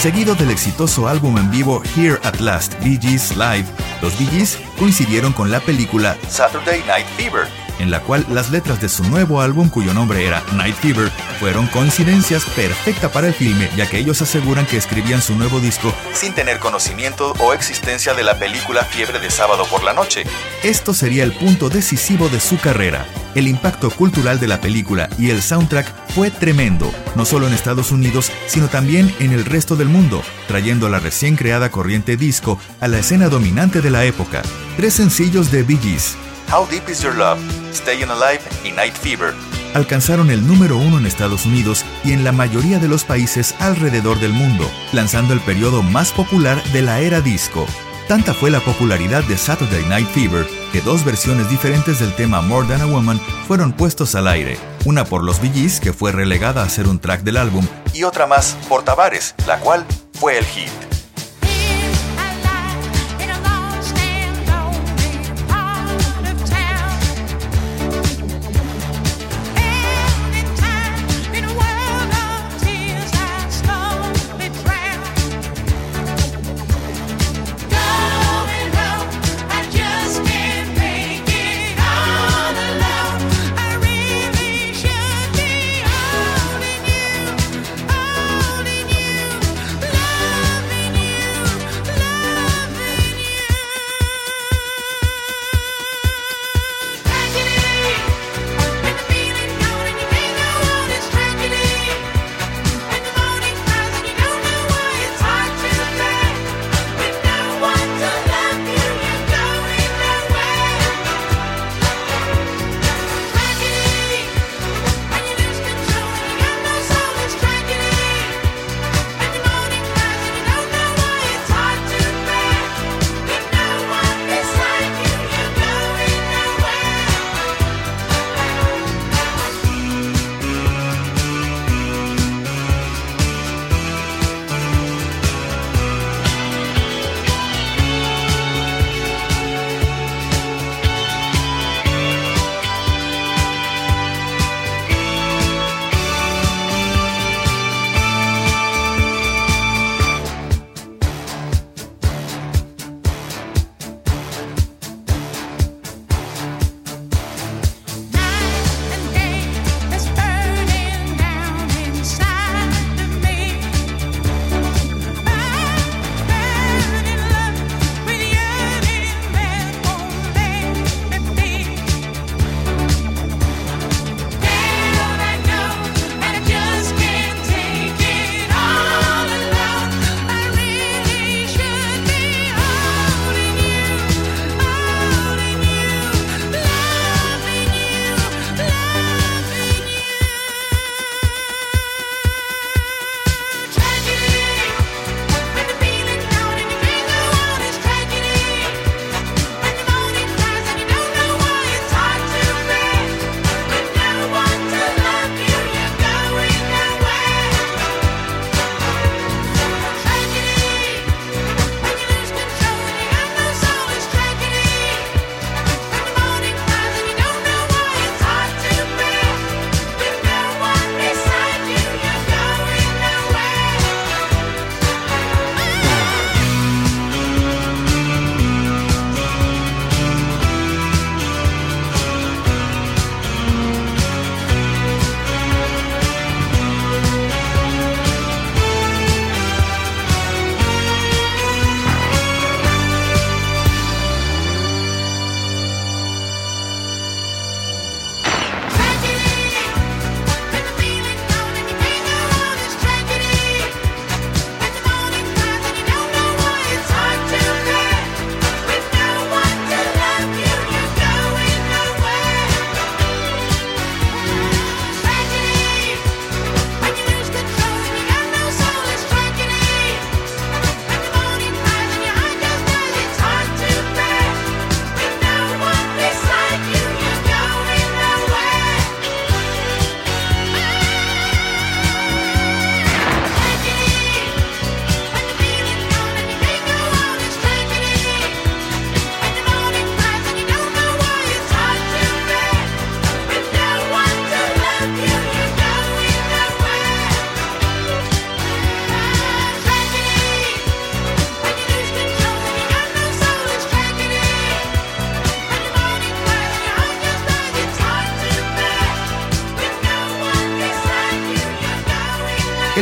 Seguido 0.00 0.34
del 0.34 0.50
exitoso 0.50 1.08
álbum 1.08 1.36
en 1.36 1.50
vivo 1.50 1.82
Here 1.94 2.18
at 2.22 2.40
Last, 2.40 2.72
Bee 2.82 2.98
Gees 2.98 3.36
Live. 3.36 3.66
Los 4.00 4.18
Bee 4.18 4.28
Gees 4.28 4.58
coincidieron 4.78 5.34
con 5.34 5.50
la 5.50 5.60
película 5.60 6.16
Saturday 6.26 6.82
Night 6.86 7.06
Fever, 7.18 7.46
en 7.80 7.90
la 7.90 8.00
cual 8.00 8.26
las 8.30 8.50
letras 8.50 8.80
de 8.80 8.88
su 8.88 9.02
nuevo 9.04 9.40
álbum, 9.40 9.68
cuyo 9.68 9.94
nombre 9.94 10.26
era 10.26 10.42
Night 10.52 10.76
Fever, 10.76 11.10
fueron 11.38 11.66
coincidencias 11.68 12.44
perfecta 12.44 13.10
para 13.10 13.28
el 13.28 13.34
filme, 13.34 13.68
ya 13.76 13.88
que 13.88 13.98
ellos 13.98 14.20
aseguran 14.22 14.66
que 14.66 14.76
escribían 14.76 15.22
su 15.22 15.34
nuevo 15.34 15.60
disco 15.60 15.92
sin 16.12 16.34
tener 16.34 16.58
conocimiento 16.58 17.32
o 17.40 17.52
existencia 17.52 18.14
de 18.14 18.22
la 18.22 18.38
película 18.38 18.84
Fiebre 18.84 19.18
de 19.18 19.30
Sábado 19.30 19.64
por 19.70 19.82
la 19.82 19.92
Noche. 19.92 20.24
Esto 20.62 20.94
sería 20.94 21.24
el 21.24 21.32
punto 21.32 21.68
decisivo 21.68 22.28
de 22.28 22.40
su 22.40 22.58
carrera. 22.58 23.06
El 23.34 23.46
impacto 23.46 23.90
cultural 23.90 24.40
de 24.40 24.48
la 24.48 24.60
película 24.60 25.08
y 25.18 25.30
el 25.30 25.40
soundtrack 25.40 25.86
fue 26.14 26.30
tremendo, 26.30 26.92
no 27.14 27.24
solo 27.24 27.46
en 27.46 27.54
Estados 27.54 27.92
Unidos, 27.92 28.30
sino 28.46 28.68
también 28.68 29.14
en 29.20 29.32
el 29.32 29.44
resto 29.44 29.76
del 29.76 29.88
mundo, 29.88 30.22
trayendo 30.48 30.88
la 30.88 30.98
recién 30.98 31.36
creada 31.36 31.70
corriente 31.70 32.16
disco 32.16 32.58
a 32.80 32.88
la 32.88 32.98
escena 32.98 33.28
dominante 33.28 33.80
de 33.80 33.90
la 33.90 34.04
época. 34.04 34.42
Tres 34.76 34.94
sencillos 34.94 35.50
de 35.50 35.62
Bee 35.62 35.78
Gees, 35.78 36.16
How 36.52 36.66
Deep 36.68 36.88
Is 36.88 37.00
Your 37.00 37.14
Love, 37.14 37.38
Staying 37.72 38.10
Alive 38.10 38.40
y 38.64 38.72
Night 38.72 38.94
Fever, 38.94 39.32
alcanzaron 39.72 40.30
el 40.30 40.44
número 40.44 40.76
uno 40.78 40.98
en 40.98 41.06
Estados 41.06 41.46
Unidos 41.46 41.84
y 42.02 42.12
en 42.12 42.24
la 42.24 42.32
mayoría 42.32 42.80
de 42.80 42.88
los 42.88 43.04
países 43.04 43.54
alrededor 43.60 44.18
del 44.18 44.32
mundo, 44.32 44.68
lanzando 44.92 45.32
el 45.32 45.38
periodo 45.40 45.84
más 45.84 46.10
popular 46.10 46.60
de 46.72 46.82
la 46.82 46.98
era 46.98 47.20
disco. 47.20 47.66
Tanta 48.08 48.34
fue 48.34 48.50
la 48.50 48.58
popularidad 48.58 49.22
de 49.22 49.38
Saturday 49.38 49.84
Night 49.86 50.08
Fever 50.08 50.44
que 50.72 50.80
dos 50.80 51.04
versiones 51.04 51.48
diferentes 51.48 52.00
del 52.00 52.12
tema 52.14 52.40
More 52.40 52.66
Than 52.66 52.80
a 52.80 52.86
Woman 52.86 53.20
fueron 53.46 53.72
puestos 53.72 54.16
al 54.16 54.26
aire, 54.26 54.58
una 54.84 55.04
por 55.04 55.22
los 55.22 55.40
Bee 55.40 55.70
que 55.80 55.92
fue 55.92 56.10
relegada 56.10 56.64
a 56.64 56.68
ser 56.68 56.88
un 56.88 56.98
track 56.98 57.22
del 57.22 57.36
álbum, 57.36 57.64
y 57.94 58.02
otra 58.02 58.26
más 58.26 58.56
por 58.68 58.82
Tavares, 58.82 59.36
la 59.46 59.60
cual 59.60 59.86
fue 60.14 60.36
el 60.36 60.44
hit. 60.46 60.89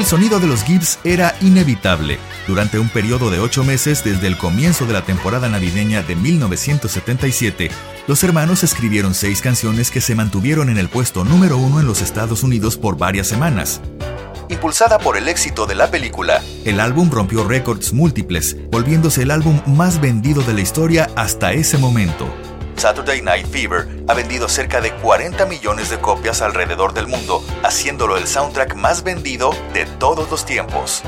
Sonido 0.08 0.40
de 0.40 0.46
los 0.46 0.64
Gibbs 0.64 0.98
era 1.04 1.36
inevitable. 1.42 2.18
Durante 2.46 2.78
un 2.78 2.88
periodo 2.88 3.28
de 3.28 3.40
ocho 3.40 3.62
meses 3.62 4.02
desde 4.02 4.26
el 4.26 4.38
comienzo 4.38 4.86
de 4.86 4.94
la 4.94 5.02
temporada 5.02 5.50
navideña 5.50 6.02
de 6.02 6.16
1977, 6.16 7.70
los 8.06 8.24
hermanos 8.24 8.64
escribieron 8.64 9.12
seis 9.12 9.42
canciones 9.42 9.90
que 9.90 10.00
se 10.00 10.14
mantuvieron 10.14 10.70
en 10.70 10.78
el 10.78 10.88
puesto 10.88 11.24
número 11.24 11.58
uno 11.58 11.78
en 11.78 11.86
los 11.86 12.00
Estados 12.00 12.42
Unidos 12.42 12.78
por 12.78 12.96
varias 12.96 13.26
semanas. 13.26 13.82
Impulsada 14.48 14.98
por 14.98 15.18
el 15.18 15.28
éxito 15.28 15.66
de 15.66 15.74
la 15.74 15.90
película, 15.90 16.42
el 16.64 16.80
álbum 16.80 17.10
rompió 17.10 17.44
récords 17.44 17.92
múltiples, 17.92 18.56
volviéndose 18.70 19.24
el 19.24 19.30
álbum 19.30 19.60
más 19.66 20.00
vendido 20.00 20.40
de 20.40 20.54
la 20.54 20.62
historia 20.62 21.10
hasta 21.16 21.52
ese 21.52 21.76
momento. 21.76 22.26
Saturday 22.78 23.20
Night 23.20 23.46
Fever 23.46 24.04
ha 24.06 24.14
vendido 24.14 24.48
cerca 24.48 24.80
de 24.80 24.92
40 24.92 25.44
millones 25.46 25.90
de 25.90 25.98
copias 25.98 26.40
alrededor 26.40 26.94
del 26.94 27.08
mundo, 27.08 27.44
haciéndolo 27.62 28.16
el 28.16 28.26
soundtrack 28.26 28.74
más 28.74 29.02
vendido 29.02 29.50
de 29.72 29.86
todos 29.86 30.30
los 30.30 30.44
tiempos. 30.44 31.02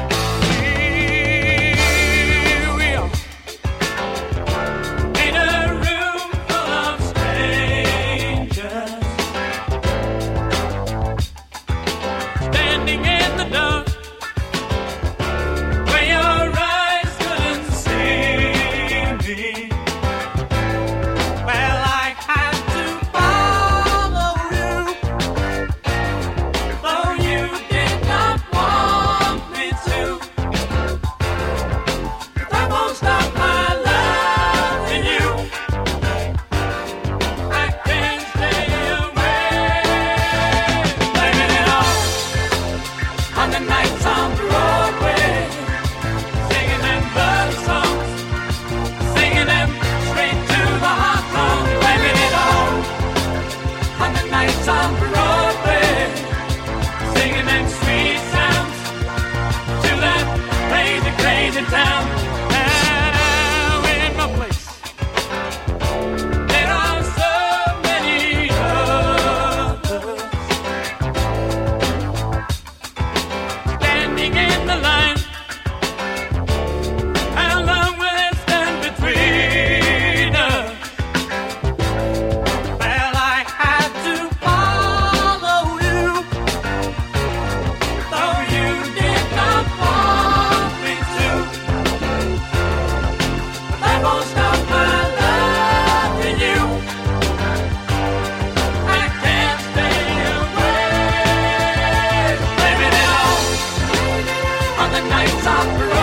stop. 105.50 105.99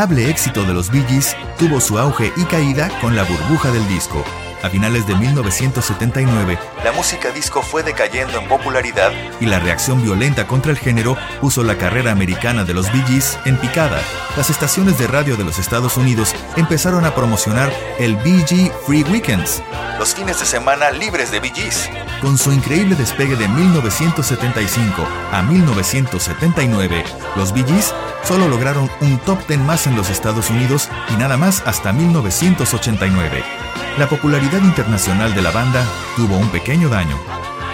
Infrenable 0.00 0.30
éxito 0.30 0.64
de 0.64 0.72
los 0.72 0.90
Bee 0.90 1.04
tuvo 1.58 1.78
su 1.78 1.98
auge 1.98 2.32
y 2.34 2.44
caída 2.44 2.88
con 3.02 3.14
la 3.14 3.22
burbuja 3.24 3.70
del 3.70 3.86
disco. 3.86 4.24
A 4.62 4.68
finales 4.68 5.06
de 5.06 5.14
1979, 5.14 6.58
la 6.84 6.92
música 6.92 7.30
disco 7.30 7.62
fue 7.62 7.82
decayendo 7.82 8.38
en 8.38 8.46
popularidad 8.46 9.10
y 9.40 9.46
la 9.46 9.58
reacción 9.58 10.02
violenta 10.02 10.46
contra 10.46 10.70
el 10.70 10.76
género 10.76 11.16
puso 11.40 11.64
la 11.64 11.78
carrera 11.78 12.12
americana 12.12 12.64
de 12.64 12.74
los 12.74 12.92
Bee 12.92 13.02
Gees 13.06 13.38
en 13.46 13.56
picada. 13.56 14.02
Las 14.36 14.50
estaciones 14.50 14.98
de 14.98 15.06
radio 15.06 15.38
de 15.38 15.44
los 15.44 15.58
Estados 15.58 15.96
Unidos 15.96 16.34
empezaron 16.56 17.06
a 17.06 17.14
promocionar 17.14 17.72
el 17.98 18.16
Bee 18.16 18.44
Gee 18.46 18.70
Free 18.86 19.02
Weekends, 19.04 19.62
los 19.98 20.14
fines 20.14 20.38
de 20.40 20.44
semana 20.44 20.90
libres 20.90 21.30
de 21.30 21.40
Bee 21.40 21.52
Gees. 21.54 21.88
Con 22.20 22.36
su 22.36 22.52
increíble 22.52 22.96
despegue 22.96 23.36
de 23.36 23.48
1975 23.48 25.08
a 25.32 25.40
1979, 25.40 27.04
los 27.34 27.54
Bee 27.54 27.64
Gees 27.64 27.94
solo 28.24 28.46
lograron 28.46 28.90
un 29.00 29.18
top 29.20 29.38
10 29.48 29.60
más 29.60 29.86
en 29.86 29.96
los 29.96 30.10
Estados 30.10 30.50
Unidos 30.50 30.90
y 31.08 31.14
nada 31.14 31.38
más 31.38 31.62
hasta 31.64 31.94
1989 31.94 33.42
la 33.98 34.08
popularidad 34.08 34.49
internacional 34.58 35.34
de 35.34 35.42
la 35.42 35.50
banda 35.50 35.84
tuvo 36.16 36.36
un 36.36 36.48
pequeño 36.50 36.88
daño. 36.88 37.16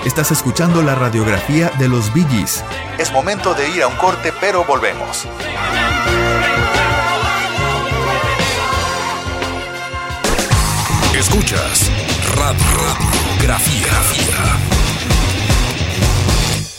Estás 0.05 0.31
escuchando 0.31 0.83
la 0.83 0.95
radiografía 0.95 1.71
de 1.79 1.89
los 1.89 2.13
Bee 2.13 2.27
Gees. 2.31 2.63
Es 2.99 3.11
momento 3.13 3.55
de 3.55 3.69
ir 3.71 3.83
a 3.83 3.89
un 3.89 3.97
corte, 3.97 4.33
pero 4.41 4.65
volvemos. 4.65 5.27
Escuchas 11.15 11.91
Radiografía. 12.37 13.91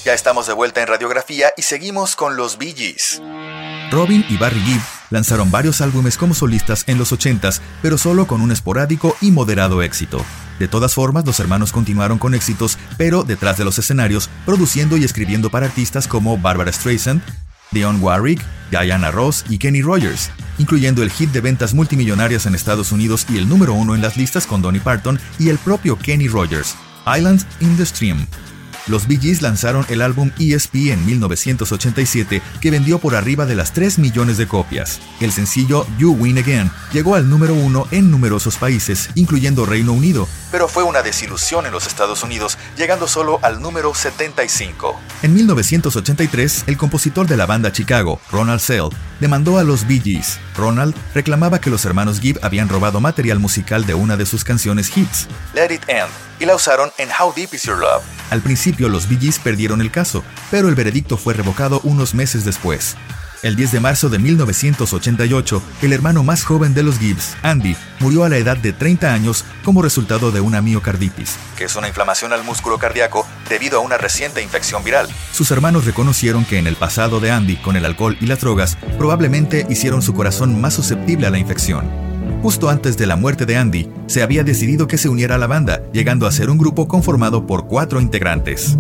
Ya 0.06 0.14
estamos 0.14 0.48
de 0.48 0.54
vuelta 0.54 0.82
en 0.82 0.88
Radiografía 0.88 1.52
y 1.58 1.64
seguimos 1.64 2.16
con 2.16 2.38
los 2.38 2.58
Bee 2.58 2.74
Gees. 2.74 3.22
Robin 3.92 4.26
y 4.30 4.38
Barry 4.38 4.60
Gibb 4.62 4.82
lanzaron 5.10 5.50
varios 5.52 5.82
álbumes 5.82 6.18
como 6.18 6.34
solistas 6.34 6.84
en 6.88 6.98
los 6.98 7.14
80s, 7.14 7.62
pero 7.82 7.98
solo 7.98 8.28
con 8.28 8.42
un 8.42 8.52
esporádico 8.52 9.16
y 9.22 9.32
moderado 9.32 9.82
éxito. 9.82 10.24
De 10.60 10.68
todas 10.68 10.94
formas, 10.94 11.26
los 11.26 11.40
hermanos 11.40 11.72
continuaron 11.72 12.18
con 12.18 12.34
éxitos, 12.34 12.78
pero 12.98 13.24
detrás 13.24 13.58
de 13.58 13.66
los 13.66 13.80
escenarios, 13.80 14.30
produciendo 14.46 14.98
y 14.98 15.04
escribiendo 15.04 15.50
para 15.50 15.68
artistas 15.68 16.08
como 16.08 16.38
Barbara 16.38 16.72
Streisand, 16.72 17.22
Dionne 17.72 18.00
Warwick, 18.00 18.42
Diana 18.72 19.12
Ross 19.12 19.46
y 19.50 19.58
Kenny 19.58 19.82
Rogers, 19.82 20.32
incluyendo 20.58 21.04
el 21.04 21.12
hit 21.12 21.32
de 21.32 21.42
ventas 21.42 21.74
multimillonarias 21.74 22.46
en 22.46 22.56
Estados 22.56 22.92
Unidos 22.92 23.26
y 23.30 23.38
el 23.38 23.48
número 23.48 23.74
uno 23.74 23.96
en 23.96 24.02
las 24.02 24.18
listas 24.18 24.46
con 24.48 24.62
Donny 24.62 24.80
Parton 24.80 25.20
y 25.40 25.50
el 25.50 25.58
propio 25.58 25.98
Kenny 25.98 26.28
Rogers, 26.28 26.76
Islands 27.06 27.46
in 27.60 27.78
the 27.78 27.86
Stream, 27.86 28.26
los 28.88 29.08
Bee 29.08 29.20
Gees 29.20 29.42
lanzaron 29.42 29.86
el 29.90 30.02
álbum 30.02 30.32
ESP 30.40 30.92
en 30.92 31.06
1987 31.06 32.42
que 32.62 32.72
vendió 32.72 33.00
por 33.00 33.16
arriba 33.16 33.46
de 33.46 33.56
las 33.56 33.74
3 33.74 34.00
millones 34.00 34.38
de 34.38 34.48
copias. 34.48 35.00
El 35.20 35.32
sencillo 35.32 35.86
You 35.98 36.14
Win 36.14 36.38
Again 36.38 36.72
llegó 36.92 37.16
al 37.16 37.30
número 37.30 37.54
uno 37.54 37.88
en 37.92 38.12
numerosos 38.12 38.58
países, 38.58 39.10
incluyendo 39.16 39.66
Reino 39.66 39.94
Unido, 39.94 40.28
pero 40.52 40.68
fue 40.68 40.84
una 40.84 41.02
desilusión 41.02 41.66
en 41.66 41.72
los 41.72 41.88
Estados 41.88 42.24
Unidos, 42.24 42.58
llegando 42.78 43.08
solo 43.08 43.40
al 43.42 43.62
número 43.62 43.94
75. 43.94 45.00
En 45.22 45.34
1983, 45.34 46.64
el 46.68 46.78
compositor 46.78 47.28
de 47.28 47.38
la 47.38 47.46
banda 47.46 47.72
Chicago, 47.72 48.20
Ronald 48.32 48.62
Sell, 48.62 48.90
demandó 49.20 49.58
a 49.58 49.64
los 49.64 49.88
Bee 49.88 50.00
Gees. 50.00 50.40
Ronald 50.56 50.96
reclamaba 51.14 51.60
que 51.60 51.70
los 51.70 51.86
hermanos 51.86 52.20
Gibb 52.20 52.40
habían 52.42 52.70
robado 52.70 53.00
material 53.00 53.40
musical 53.40 53.86
de 53.86 53.94
una 53.94 54.18
de 54.18 54.26
sus 54.26 54.44
canciones 54.44 54.96
hits, 54.96 55.28
Let 55.54 55.74
It 55.74 55.84
End, 55.88 56.10
y 56.40 56.46
la 56.46 56.56
usaron 56.56 56.92
en 56.98 57.10
How 57.10 57.34
Deep 57.36 57.54
Is 57.54 57.64
Your 57.64 57.78
Love. 57.78 58.04
Al 58.30 58.42
principio 58.42 58.90
los 58.90 59.08
Bee 59.08 59.18
Gees 59.20 59.40
perdieron 59.40 59.82
el 59.82 59.92
caso, 59.92 60.24
pero 60.52 60.68
el 60.68 60.76
veredicto 60.76 61.18
fue 61.18 61.34
revocado 61.34 61.80
unos 61.84 62.14
meses 62.14 62.44
después. 62.44 62.96
El 63.44 63.56
10 63.56 63.72
de 63.72 63.80
marzo 63.80 64.10
de 64.10 64.18
1988, 64.18 65.62
el 65.84 65.94
hermano 65.94 66.24
más 66.24 66.44
joven 66.44 66.74
de 66.74 66.82
los 66.82 66.98
Gibbs, 66.98 67.38
Andy, 67.44 67.78
murió 68.00 68.24
a 68.24 68.30
la 68.30 68.38
edad 68.38 68.58
de 68.58 68.74
30 68.74 69.14
años 69.14 69.46
como 69.64 69.84
resultado 69.84 70.32
de 70.32 70.42
una 70.42 70.62
miocarditis, 70.62 71.36
que 71.56 71.66
es 71.66 71.76
una 71.76 71.88
inflamación 71.88 72.34
al 72.34 72.44
músculo 72.44 72.80
cardíaco 72.80 73.28
debido 73.48 73.78
a 73.78 73.82
una 73.82 73.98
reciente 73.98 74.42
infección 74.42 74.84
viral. 74.84 75.08
Sus 75.32 75.52
hermanos 75.52 75.86
reconocieron 75.86 76.46
que 76.46 76.58
en 76.58 76.66
el 76.66 76.76
pasado 76.76 77.20
de 77.20 77.30
Andy 77.30 77.58
con 77.58 77.76
el 77.76 77.86
alcohol 77.86 78.18
y 78.20 78.26
las 78.26 78.42
drogas 78.42 78.76
probablemente 78.98 79.68
hicieron 79.70 80.02
su 80.02 80.14
corazón 80.14 80.60
más 80.60 80.74
susceptible 80.74 81.28
a 81.28 81.30
la 81.30 81.38
infección. 81.38 82.17
Justo 82.42 82.70
antes 82.70 82.98
de 82.98 83.08
la 83.08 83.16
muerte 83.16 83.46
de 83.46 83.58
Andy, 83.58 83.90
se 84.06 84.22
había 84.22 84.44
decidido 84.44 84.88
que 84.88 84.98
se 84.98 85.10
uniera 85.10 85.36
a 85.36 85.38
la 85.38 85.48
banda, 85.48 85.82
llegando 85.92 86.28
a 86.28 86.32
ser 86.32 86.50
un 86.50 86.58
grupo 86.58 86.88
conformado 86.88 87.46
por 87.46 87.68
cuatro 87.68 88.00
integrantes. 88.00 88.78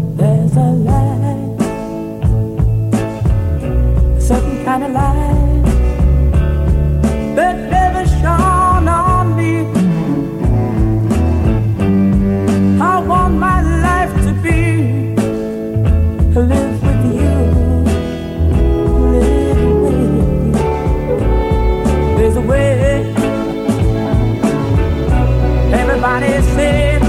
said 26.58 27.01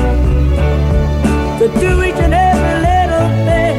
to 1.59 1.67
do 1.81 1.91
each 2.07 2.21
and 2.27 2.35
every 2.49 2.75
little 2.89 3.29
thing. 3.47 3.77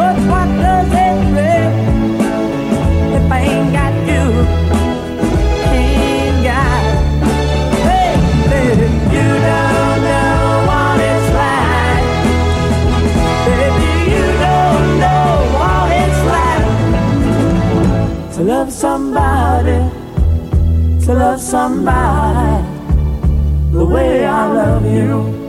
But 0.00 0.16
what 0.30 0.48
does 0.64 0.90
it 1.06 1.16
really 1.36 1.84
if 3.16 3.24
I 3.36 3.40
ain't 3.52 3.70
got 3.78 3.94
you? 4.10 4.24
Ain't 5.78 6.38
got 6.48 6.82
hey, 7.86 8.12
baby, 8.50 8.88
you 9.16 9.28
don't 9.48 9.98
know 10.10 10.34
what 10.68 10.96
it's 11.10 11.28
like. 11.40 12.04
Baby, 13.46 13.90
you 14.14 14.26
don't 14.46 14.88
know 15.02 15.28
what 15.58 15.86
it's 16.02 16.20
like 16.34 16.68
to 18.34 18.40
love 18.42 18.70
somebody 18.72 19.53
love 21.14 21.40
somebody 21.40 22.64
the 23.72 23.84
way 23.84 24.24
I 24.26 24.52
love 24.52 24.84
you. 24.84 25.44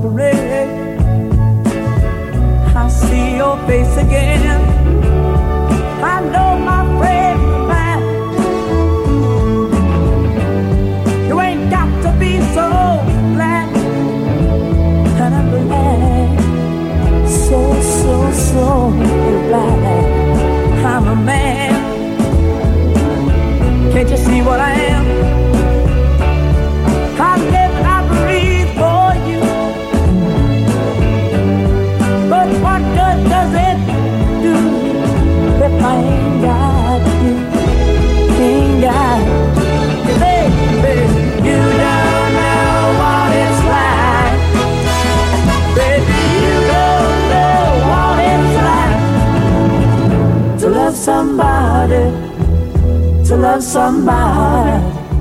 parade, 0.00 0.98
I 2.74 2.88
see 2.88 3.36
your 3.36 3.56
face 3.66 3.96
again. 3.98 4.59
flag. 19.50 20.84
I'm 20.84 21.06
a 21.08 21.16
man. 21.16 21.72
Can't 23.92 24.08
you 24.08 24.16
see 24.16 24.42
what 24.42 24.60
I 24.60 24.72
am? 24.72 24.99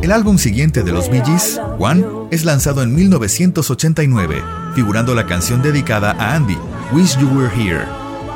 El 0.01 0.13
álbum 0.13 0.37
siguiente 0.37 0.83
de 0.83 0.93
los 0.93 1.09
Bee 1.09 1.21
Gees, 1.25 1.59
One, 1.77 2.05
es 2.31 2.45
lanzado 2.45 2.81
en 2.81 2.95
1989, 2.95 4.41
figurando 4.75 5.13
la 5.13 5.25
canción 5.25 5.61
dedicada 5.61 6.11
a 6.11 6.35
Andy, 6.35 6.57
Wish 6.93 7.17
You 7.17 7.27
Were 7.27 7.53
Here. 7.53 7.83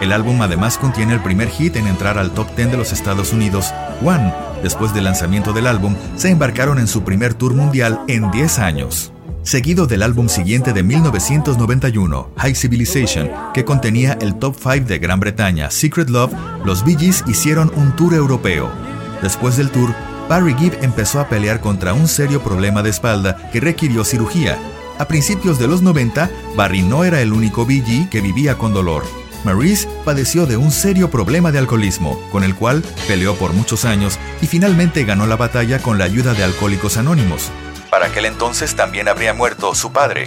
El 0.01 0.11
álbum 0.11 0.41
además 0.41 0.77
contiene 0.77 1.13
el 1.13 1.21
primer 1.21 1.47
hit 1.47 1.77
en 1.77 1.87
entrar 1.87 2.17
al 2.17 2.31
top 2.31 2.53
10 2.53 2.71
de 2.71 2.77
los 2.77 2.91
Estados 2.91 3.31
Unidos, 3.31 3.73
One. 4.03 4.33
Después 4.61 4.93
del 4.93 5.05
lanzamiento 5.05 5.53
del 5.53 5.67
álbum, 5.67 5.95
se 6.17 6.29
embarcaron 6.29 6.79
en 6.79 6.87
su 6.87 7.03
primer 7.03 7.33
tour 7.33 7.53
mundial 7.53 8.01
en 8.09 8.29
10 8.29 8.59
años. 8.59 9.13
Seguido 9.43 9.87
del 9.87 10.03
álbum 10.03 10.27
siguiente 10.27 10.73
de 10.73 10.83
1991, 10.83 12.29
High 12.35 12.55
Civilization, 12.55 13.31
que 13.53 13.63
contenía 13.63 14.17
el 14.19 14.35
top 14.35 14.57
5 14.61 14.85
de 14.85 14.99
Gran 14.99 15.21
Bretaña, 15.21 15.71
Secret 15.71 16.09
Love, 16.09 16.33
los 16.65 16.83
Bee 16.83 16.97
Gees 16.97 17.23
hicieron 17.25 17.71
un 17.77 17.95
tour 17.95 18.13
europeo. 18.13 18.92
Después 19.23 19.55
del 19.55 19.71
tour, 19.71 19.95
Barry 20.27 20.53
Gibb 20.53 20.83
empezó 20.83 21.21
a 21.21 21.29
pelear 21.29 21.61
contra 21.61 21.93
un 21.93 22.09
serio 22.09 22.43
problema 22.43 22.83
de 22.83 22.89
espalda 22.89 23.49
que 23.53 23.61
requirió 23.61 24.03
cirugía. 24.03 24.59
A 24.99 25.07
principios 25.07 25.57
de 25.57 25.67
los 25.67 25.81
90, 25.81 26.29
Barry 26.57 26.81
no 26.81 27.05
era 27.05 27.21
el 27.21 27.31
único 27.31 27.65
BG 27.65 28.09
que 28.09 28.19
vivía 28.19 28.57
con 28.57 28.73
dolor. 28.73 29.05
Maurice 29.45 29.87
padeció 30.03 30.45
de 30.45 30.57
un 30.57 30.71
serio 30.71 31.09
problema 31.09 31.53
de 31.53 31.59
alcoholismo, 31.59 32.19
con 32.31 32.43
el 32.43 32.53
cual 32.53 32.83
peleó 33.07 33.35
por 33.35 33.53
muchos 33.53 33.85
años 33.85 34.19
y 34.41 34.47
finalmente 34.47 35.05
ganó 35.05 35.25
la 35.25 35.37
batalla 35.37 35.79
con 35.79 35.97
la 35.97 36.03
ayuda 36.03 36.33
de 36.33 36.43
Alcohólicos 36.43 36.97
Anónimos. 36.97 37.49
Para 37.89 38.07
aquel 38.07 38.25
entonces 38.25 38.75
también 38.75 39.07
habría 39.07 39.33
muerto 39.33 39.73
su 39.73 39.93
padre. 39.93 40.25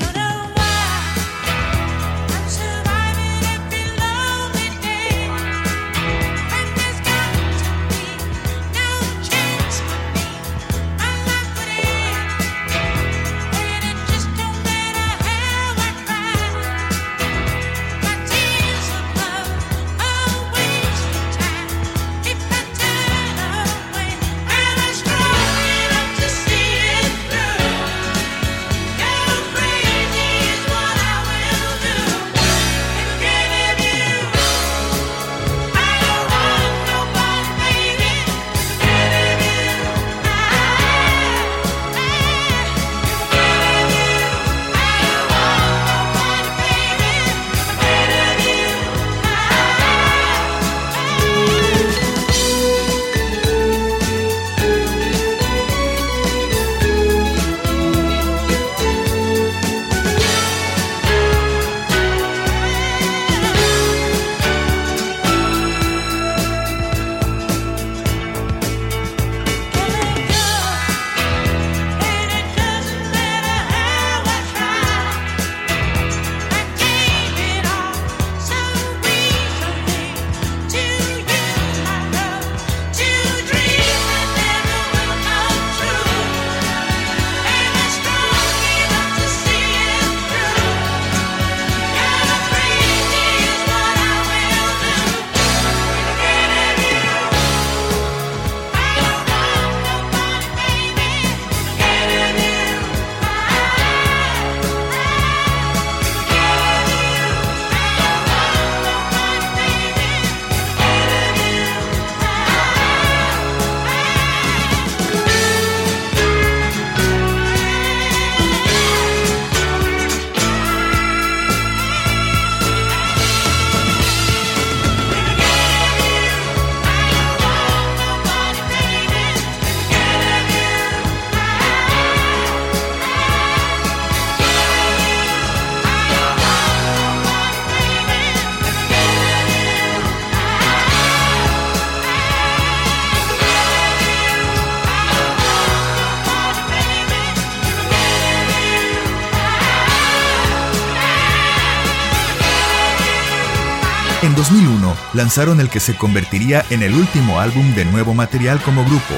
En 154.27 154.35
2001 154.35 154.97
lanzaron 155.13 155.61
el 155.61 155.71
que 155.71 155.79
se 155.79 155.97
convertiría 155.97 156.67
en 156.71 156.83
el 156.83 156.97
último 156.97 157.39
álbum 157.39 157.77
de 157.77 157.85
nuevo 157.85 158.13
material 158.13 158.61
como 158.61 158.85
grupo, 158.85 159.15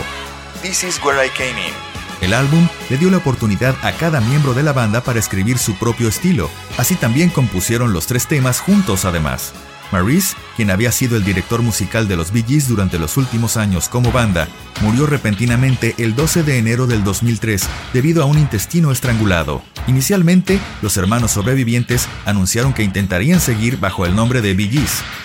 This 0.60 0.84
Is 0.84 1.00
Where 1.02 1.26
I 1.26 1.30
Came 1.30 1.66
In. 1.66 1.72
El 2.20 2.34
álbum 2.34 2.68
le 2.90 2.98
dio 2.98 3.10
la 3.10 3.16
oportunidad 3.16 3.74
a 3.82 3.92
cada 3.92 4.20
miembro 4.20 4.52
de 4.52 4.62
la 4.62 4.74
banda 4.74 5.00
para 5.00 5.18
escribir 5.18 5.56
su 5.56 5.76
propio 5.76 6.08
estilo, 6.08 6.50
así 6.76 6.94
también 6.94 7.30
compusieron 7.30 7.94
los 7.94 8.06
tres 8.06 8.26
temas 8.26 8.60
juntos 8.60 9.06
además. 9.06 9.54
Maurice, 9.92 10.36
quien 10.56 10.70
había 10.70 10.92
sido 10.92 11.16
el 11.16 11.24
director 11.24 11.62
musical 11.62 12.08
de 12.08 12.16
los 12.16 12.32
Bee 12.32 12.44
durante 12.66 12.98
los 12.98 13.16
últimos 13.16 13.56
años 13.56 13.88
como 13.88 14.12
banda, 14.12 14.48
murió 14.80 15.06
repentinamente 15.06 15.94
el 15.98 16.14
12 16.14 16.42
de 16.42 16.58
enero 16.58 16.86
del 16.86 17.04
2003 17.04 17.68
debido 17.92 18.22
a 18.22 18.26
un 18.26 18.38
intestino 18.38 18.92
estrangulado. 18.92 19.62
Inicialmente, 19.86 20.60
los 20.82 20.96
hermanos 20.96 21.32
sobrevivientes 21.32 22.08
anunciaron 22.26 22.72
que 22.72 22.82
intentarían 22.82 23.40
seguir 23.40 23.78
bajo 23.78 24.06
el 24.06 24.14
nombre 24.14 24.42
de 24.42 24.54
Bee 24.54 24.68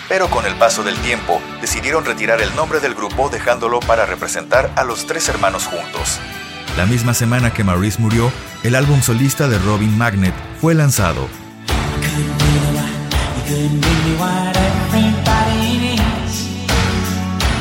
pero 0.08 0.28
con 0.28 0.46
el 0.46 0.54
paso 0.54 0.82
del 0.82 0.96
tiempo 0.98 1.40
decidieron 1.60 2.04
retirar 2.04 2.40
el 2.40 2.54
nombre 2.54 2.80
del 2.80 2.94
grupo 2.94 3.28
dejándolo 3.28 3.80
para 3.80 4.06
representar 4.06 4.70
a 4.76 4.84
los 4.84 5.06
tres 5.06 5.28
hermanos 5.28 5.66
juntos. 5.66 6.18
La 6.76 6.86
misma 6.86 7.14
semana 7.14 7.52
que 7.52 7.64
Maurice 7.64 8.00
murió, 8.00 8.32
el 8.62 8.74
álbum 8.74 9.00
solista 9.00 9.48
de 9.48 9.58
Robin 9.58 9.96
Magnet 9.96 10.34
fue 10.60 10.74
lanzado. 10.74 11.28
Could 13.46 13.70
be 13.70 13.96
what 14.16 14.56
everybody 14.56 15.76
needs. 15.84 16.36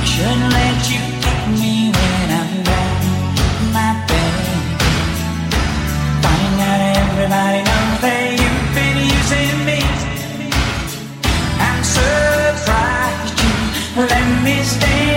Shouldn't 0.07 0.53
let 0.57 0.79
you 0.91 1.01
kick 1.23 1.41
me 1.59 1.91
when 1.91 2.27
I'm 2.39 2.63
down 2.63 2.93
my 3.75 3.91
out 6.69 6.81
everybody 7.03 7.59
knows 7.67 7.99
that 8.05 8.25
you've 8.39 8.67
been 8.77 8.97
using 9.17 9.57
me. 9.67 9.79
I'm 11.67 11.83
you 13.43 13.53
let 14.07 14.27
me 14.45 14.63
stay 14.63 15.12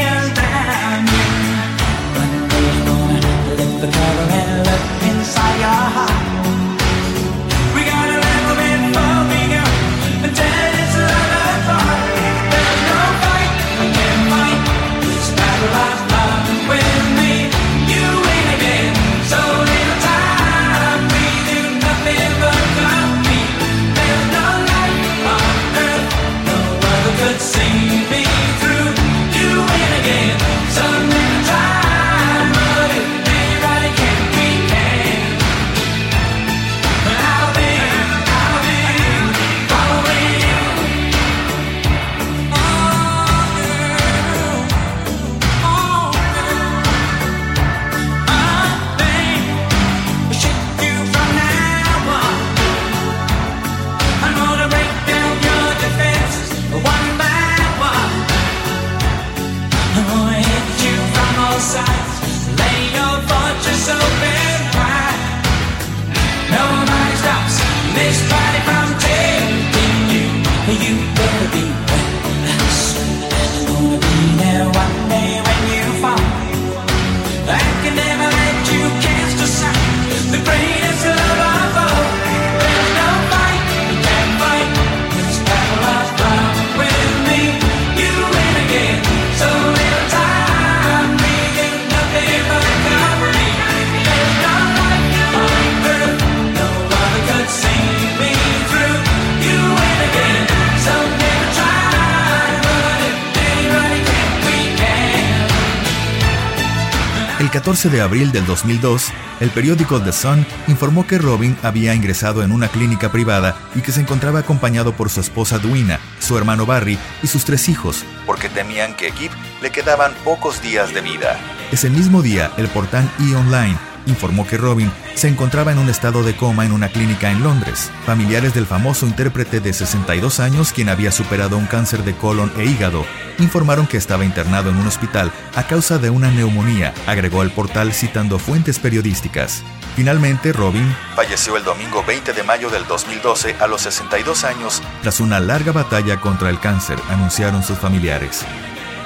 14 107.77 107.95
de 107.95 108.01
abril 108.01 108.33
del 108.33 108.47
2002, 108.47 109.13
el 109.41 109.51
periódico 109.51 110.01
The 110.01 110.11
Sun 110.11 110.47
informó 110.67 111.07
que 111.07 111.19
Robin 111.19 111.59
había 111.63 111.93
ingresado 111.93 112.43
en 112.43 112.51
una 112.51 112.69
clínica 112.69 113.13
privada 113.13 113.55
y 113.75 113.83
que 113.83 113.93
se 113.93 114.01
encontraba 114.01 114.39
acompañado 114.39 114.95
por 114.95 115.11
su 115.11 115.21
esposa 115.21 115.59
Duina, 115.59 116.01
su 116.19 116.39
hermano 116.39 116.65
Barry 116.65 116.99
y 117.23 117.27
sus 117.27 117.45
tres 117.45 117.69
hijos, 117.69 118.03
porque 118.25 118.49
temían 118.49 118.97
que 118.97 119.13
Gibb 119.13 119.31
le 119.61 119.73
quedaban 119.73 120.15
pocos 120.25 120.63
días 120.63 120.95
de 120.95 121.03
vida. 121.03 121.39
Ese 121.71 121.91
mismo 121.91 122.23
día, 122.23 122.51
el 122.57 122.69
portal 122.69 123.11
E-Online 123.21 123.77
informó 124.07 124.47
que 124.47 124.57
Robin 124.57 124.91
se 125.15 125.29
encontraba 125.29 125.73
en 125.73 125.79
un 125.79 125.89
estado 125.89 126.23
de 126.23 126.37
coma 126.37 126.65
en 126.65 126.73
una 126.73 126.89
clínica 126.89 127.31
en 127.31 127.43
Londres. 127.43 127.91
Familiares 128.05 128.55
del 128.55 128.67
famoso 128.67 129.07
intérprete 129.07 129.61
de 129.61 129.73
62 129.73 130.41
años, 130.41 130.73
quien 130.73 130.89
había 130.89 131.13
superado 131.13 131.57
un 131.57 131.67
cáncer 131.67 132.05
de 132.05 132.15
colon 132.15 132.53
e 132.57 132.65
hígado, 132.65 133.05
informaron 133.39 133.87
que 133.87 133.97
estaba 133.97 134.25
internado 134.25 134.71
en 134.71 134.77
un 134.77 134.87
hospital 134.87 135.31
a 135.55 135.67
causa 135.67 135.99
de 135.99 136.11
una 136.11 136.31
neumonía, 136.31 136.95
agregó 137.07 137.43
el 137.43 137.51
portal 137.51 137.93
citando 137.93 138.39
fuentes 138.39 138.79
periodísticas. 138.79 139.63
Finalmente, 139.95 140.53
Robin 140.53 140.95
falleció 141.15 141.57
el 141.57 141.65
domingo 141.65 142.05
20 142.07 142.33
de 142.33 142.43
mayo 142.43 142.69
del 142.69 142.87
2012 142.87 143.57
a 143.59 143.67
los 143.67 143.83
62 143.83 144.45
años 144.45 144.83
tras 145.03 145.21
una 145.21 145.41
larga 145.41 145.73
batalla 145.73 146.21
contra 146.21 146.51
el 146.51 146.59
cáncer, 146.61 146.99
anunciaron 147.09 147.63
sus 147.63 147.79
familiares. 147.79 148.45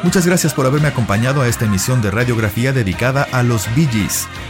Muchas 0.03 0.27
gracias 0.27 0.55
por 0.55 0.65
haberme 0.65 0.89
acompañado 0.89 1.43
a 1.43 1.49
esta 1.49 1.67
emisión 1.67 2.01
de 2.01 2.11
radiografía 2.11 2.73
dedicada 2.73 3.27
a 3.33 3.43
los 3.43 3.67
Bee. 3.75 3.87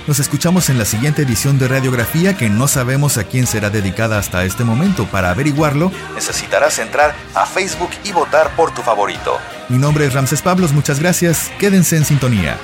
Nos 0.07 0.21
escuchamos 0.21 0.71
en 0.71 0.79
la 0.79 0.85
siguiente 0.85 1.23
edición 1.23 1.59
de 1.59 1.67
radiografía 1.67 2.37
que 2.37 2.49
no 2.49 2.69
sabemos 2.69 3.19
a 3.19 3.25
quién 3.25 3.49
será 3.49 3.69
dedicada 3.69 4.19
hasta 4.19 4.45
este 4.45 4.63
momento. 4.63 5.07
Para 5.07 5.31
averiguarlo, 5.31 5.91
necesitarás 6.15 6.79
entrar 6.79 7.17
a 7.35 7.47
Facebook 7.47 7.91
y 8.05 8.13
votar 8.13 8.55
por 8.55 8.73
tu 8.73 8.83
favorito. 8.83 9.39
Mi 9.69 9.79
nombre 9.79 10.07
es 10.07 10.15
Ramses 10.15 10.41
Pablos, 10.41 10.73
muchas 10.73 11.01
gracias. 11.01 11.51
Quédense 11.59 11.97
en 11.97 12.05
sintonía. 12.05 12.57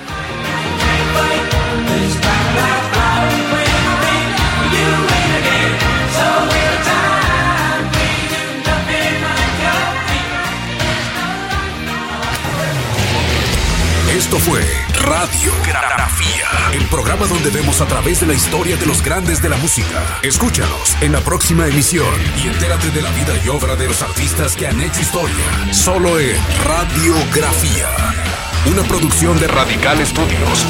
Esto 14.27 14.41
fue 14.41 14.61
Radiografía, 15.05 16.49
el 16.73 16.85
programa 16.89 17.29
donde 17.29 17.49
vemos 17.51 17.81
a 17.81 17.87
través 17.87 18.19
de 18.19 18.27
la 18.27 18.35
historia 18.35 18.77
de 18.77 18.85
los 18.85 19.01
grandes 19.01 19.41
de 19.41 19.49
la 19.49 19.57
música. 19.57 20.19
Escúchanos 20.21 20.97
en 21.01 21.13
la 21.13 21.21
próxima 21.21 21.69
emisión 21.69 22.13
y 22.43 22.49
entérate 22.49 22.91
de 22.91 23.03
la 23.03 23.11
vida 23.13 23.35
y 23.45 23.49
obra 23.49 23.77
de 23.77 23.87
los 23.87 24.03
artistas 24.03 24.57
que 24.57 24.67
han 24.67 24.81
hecho 24.81 25.01
historia. 25.01 25.73
Solo 25.73 26.19
en 26.19 26.37
Radiografía, 26.65 27.89
una 28.69 28.83
producción 28.83 29.39
de 29.39 29.47
Radical 29.47 30.05
Studios. 30.05 30.67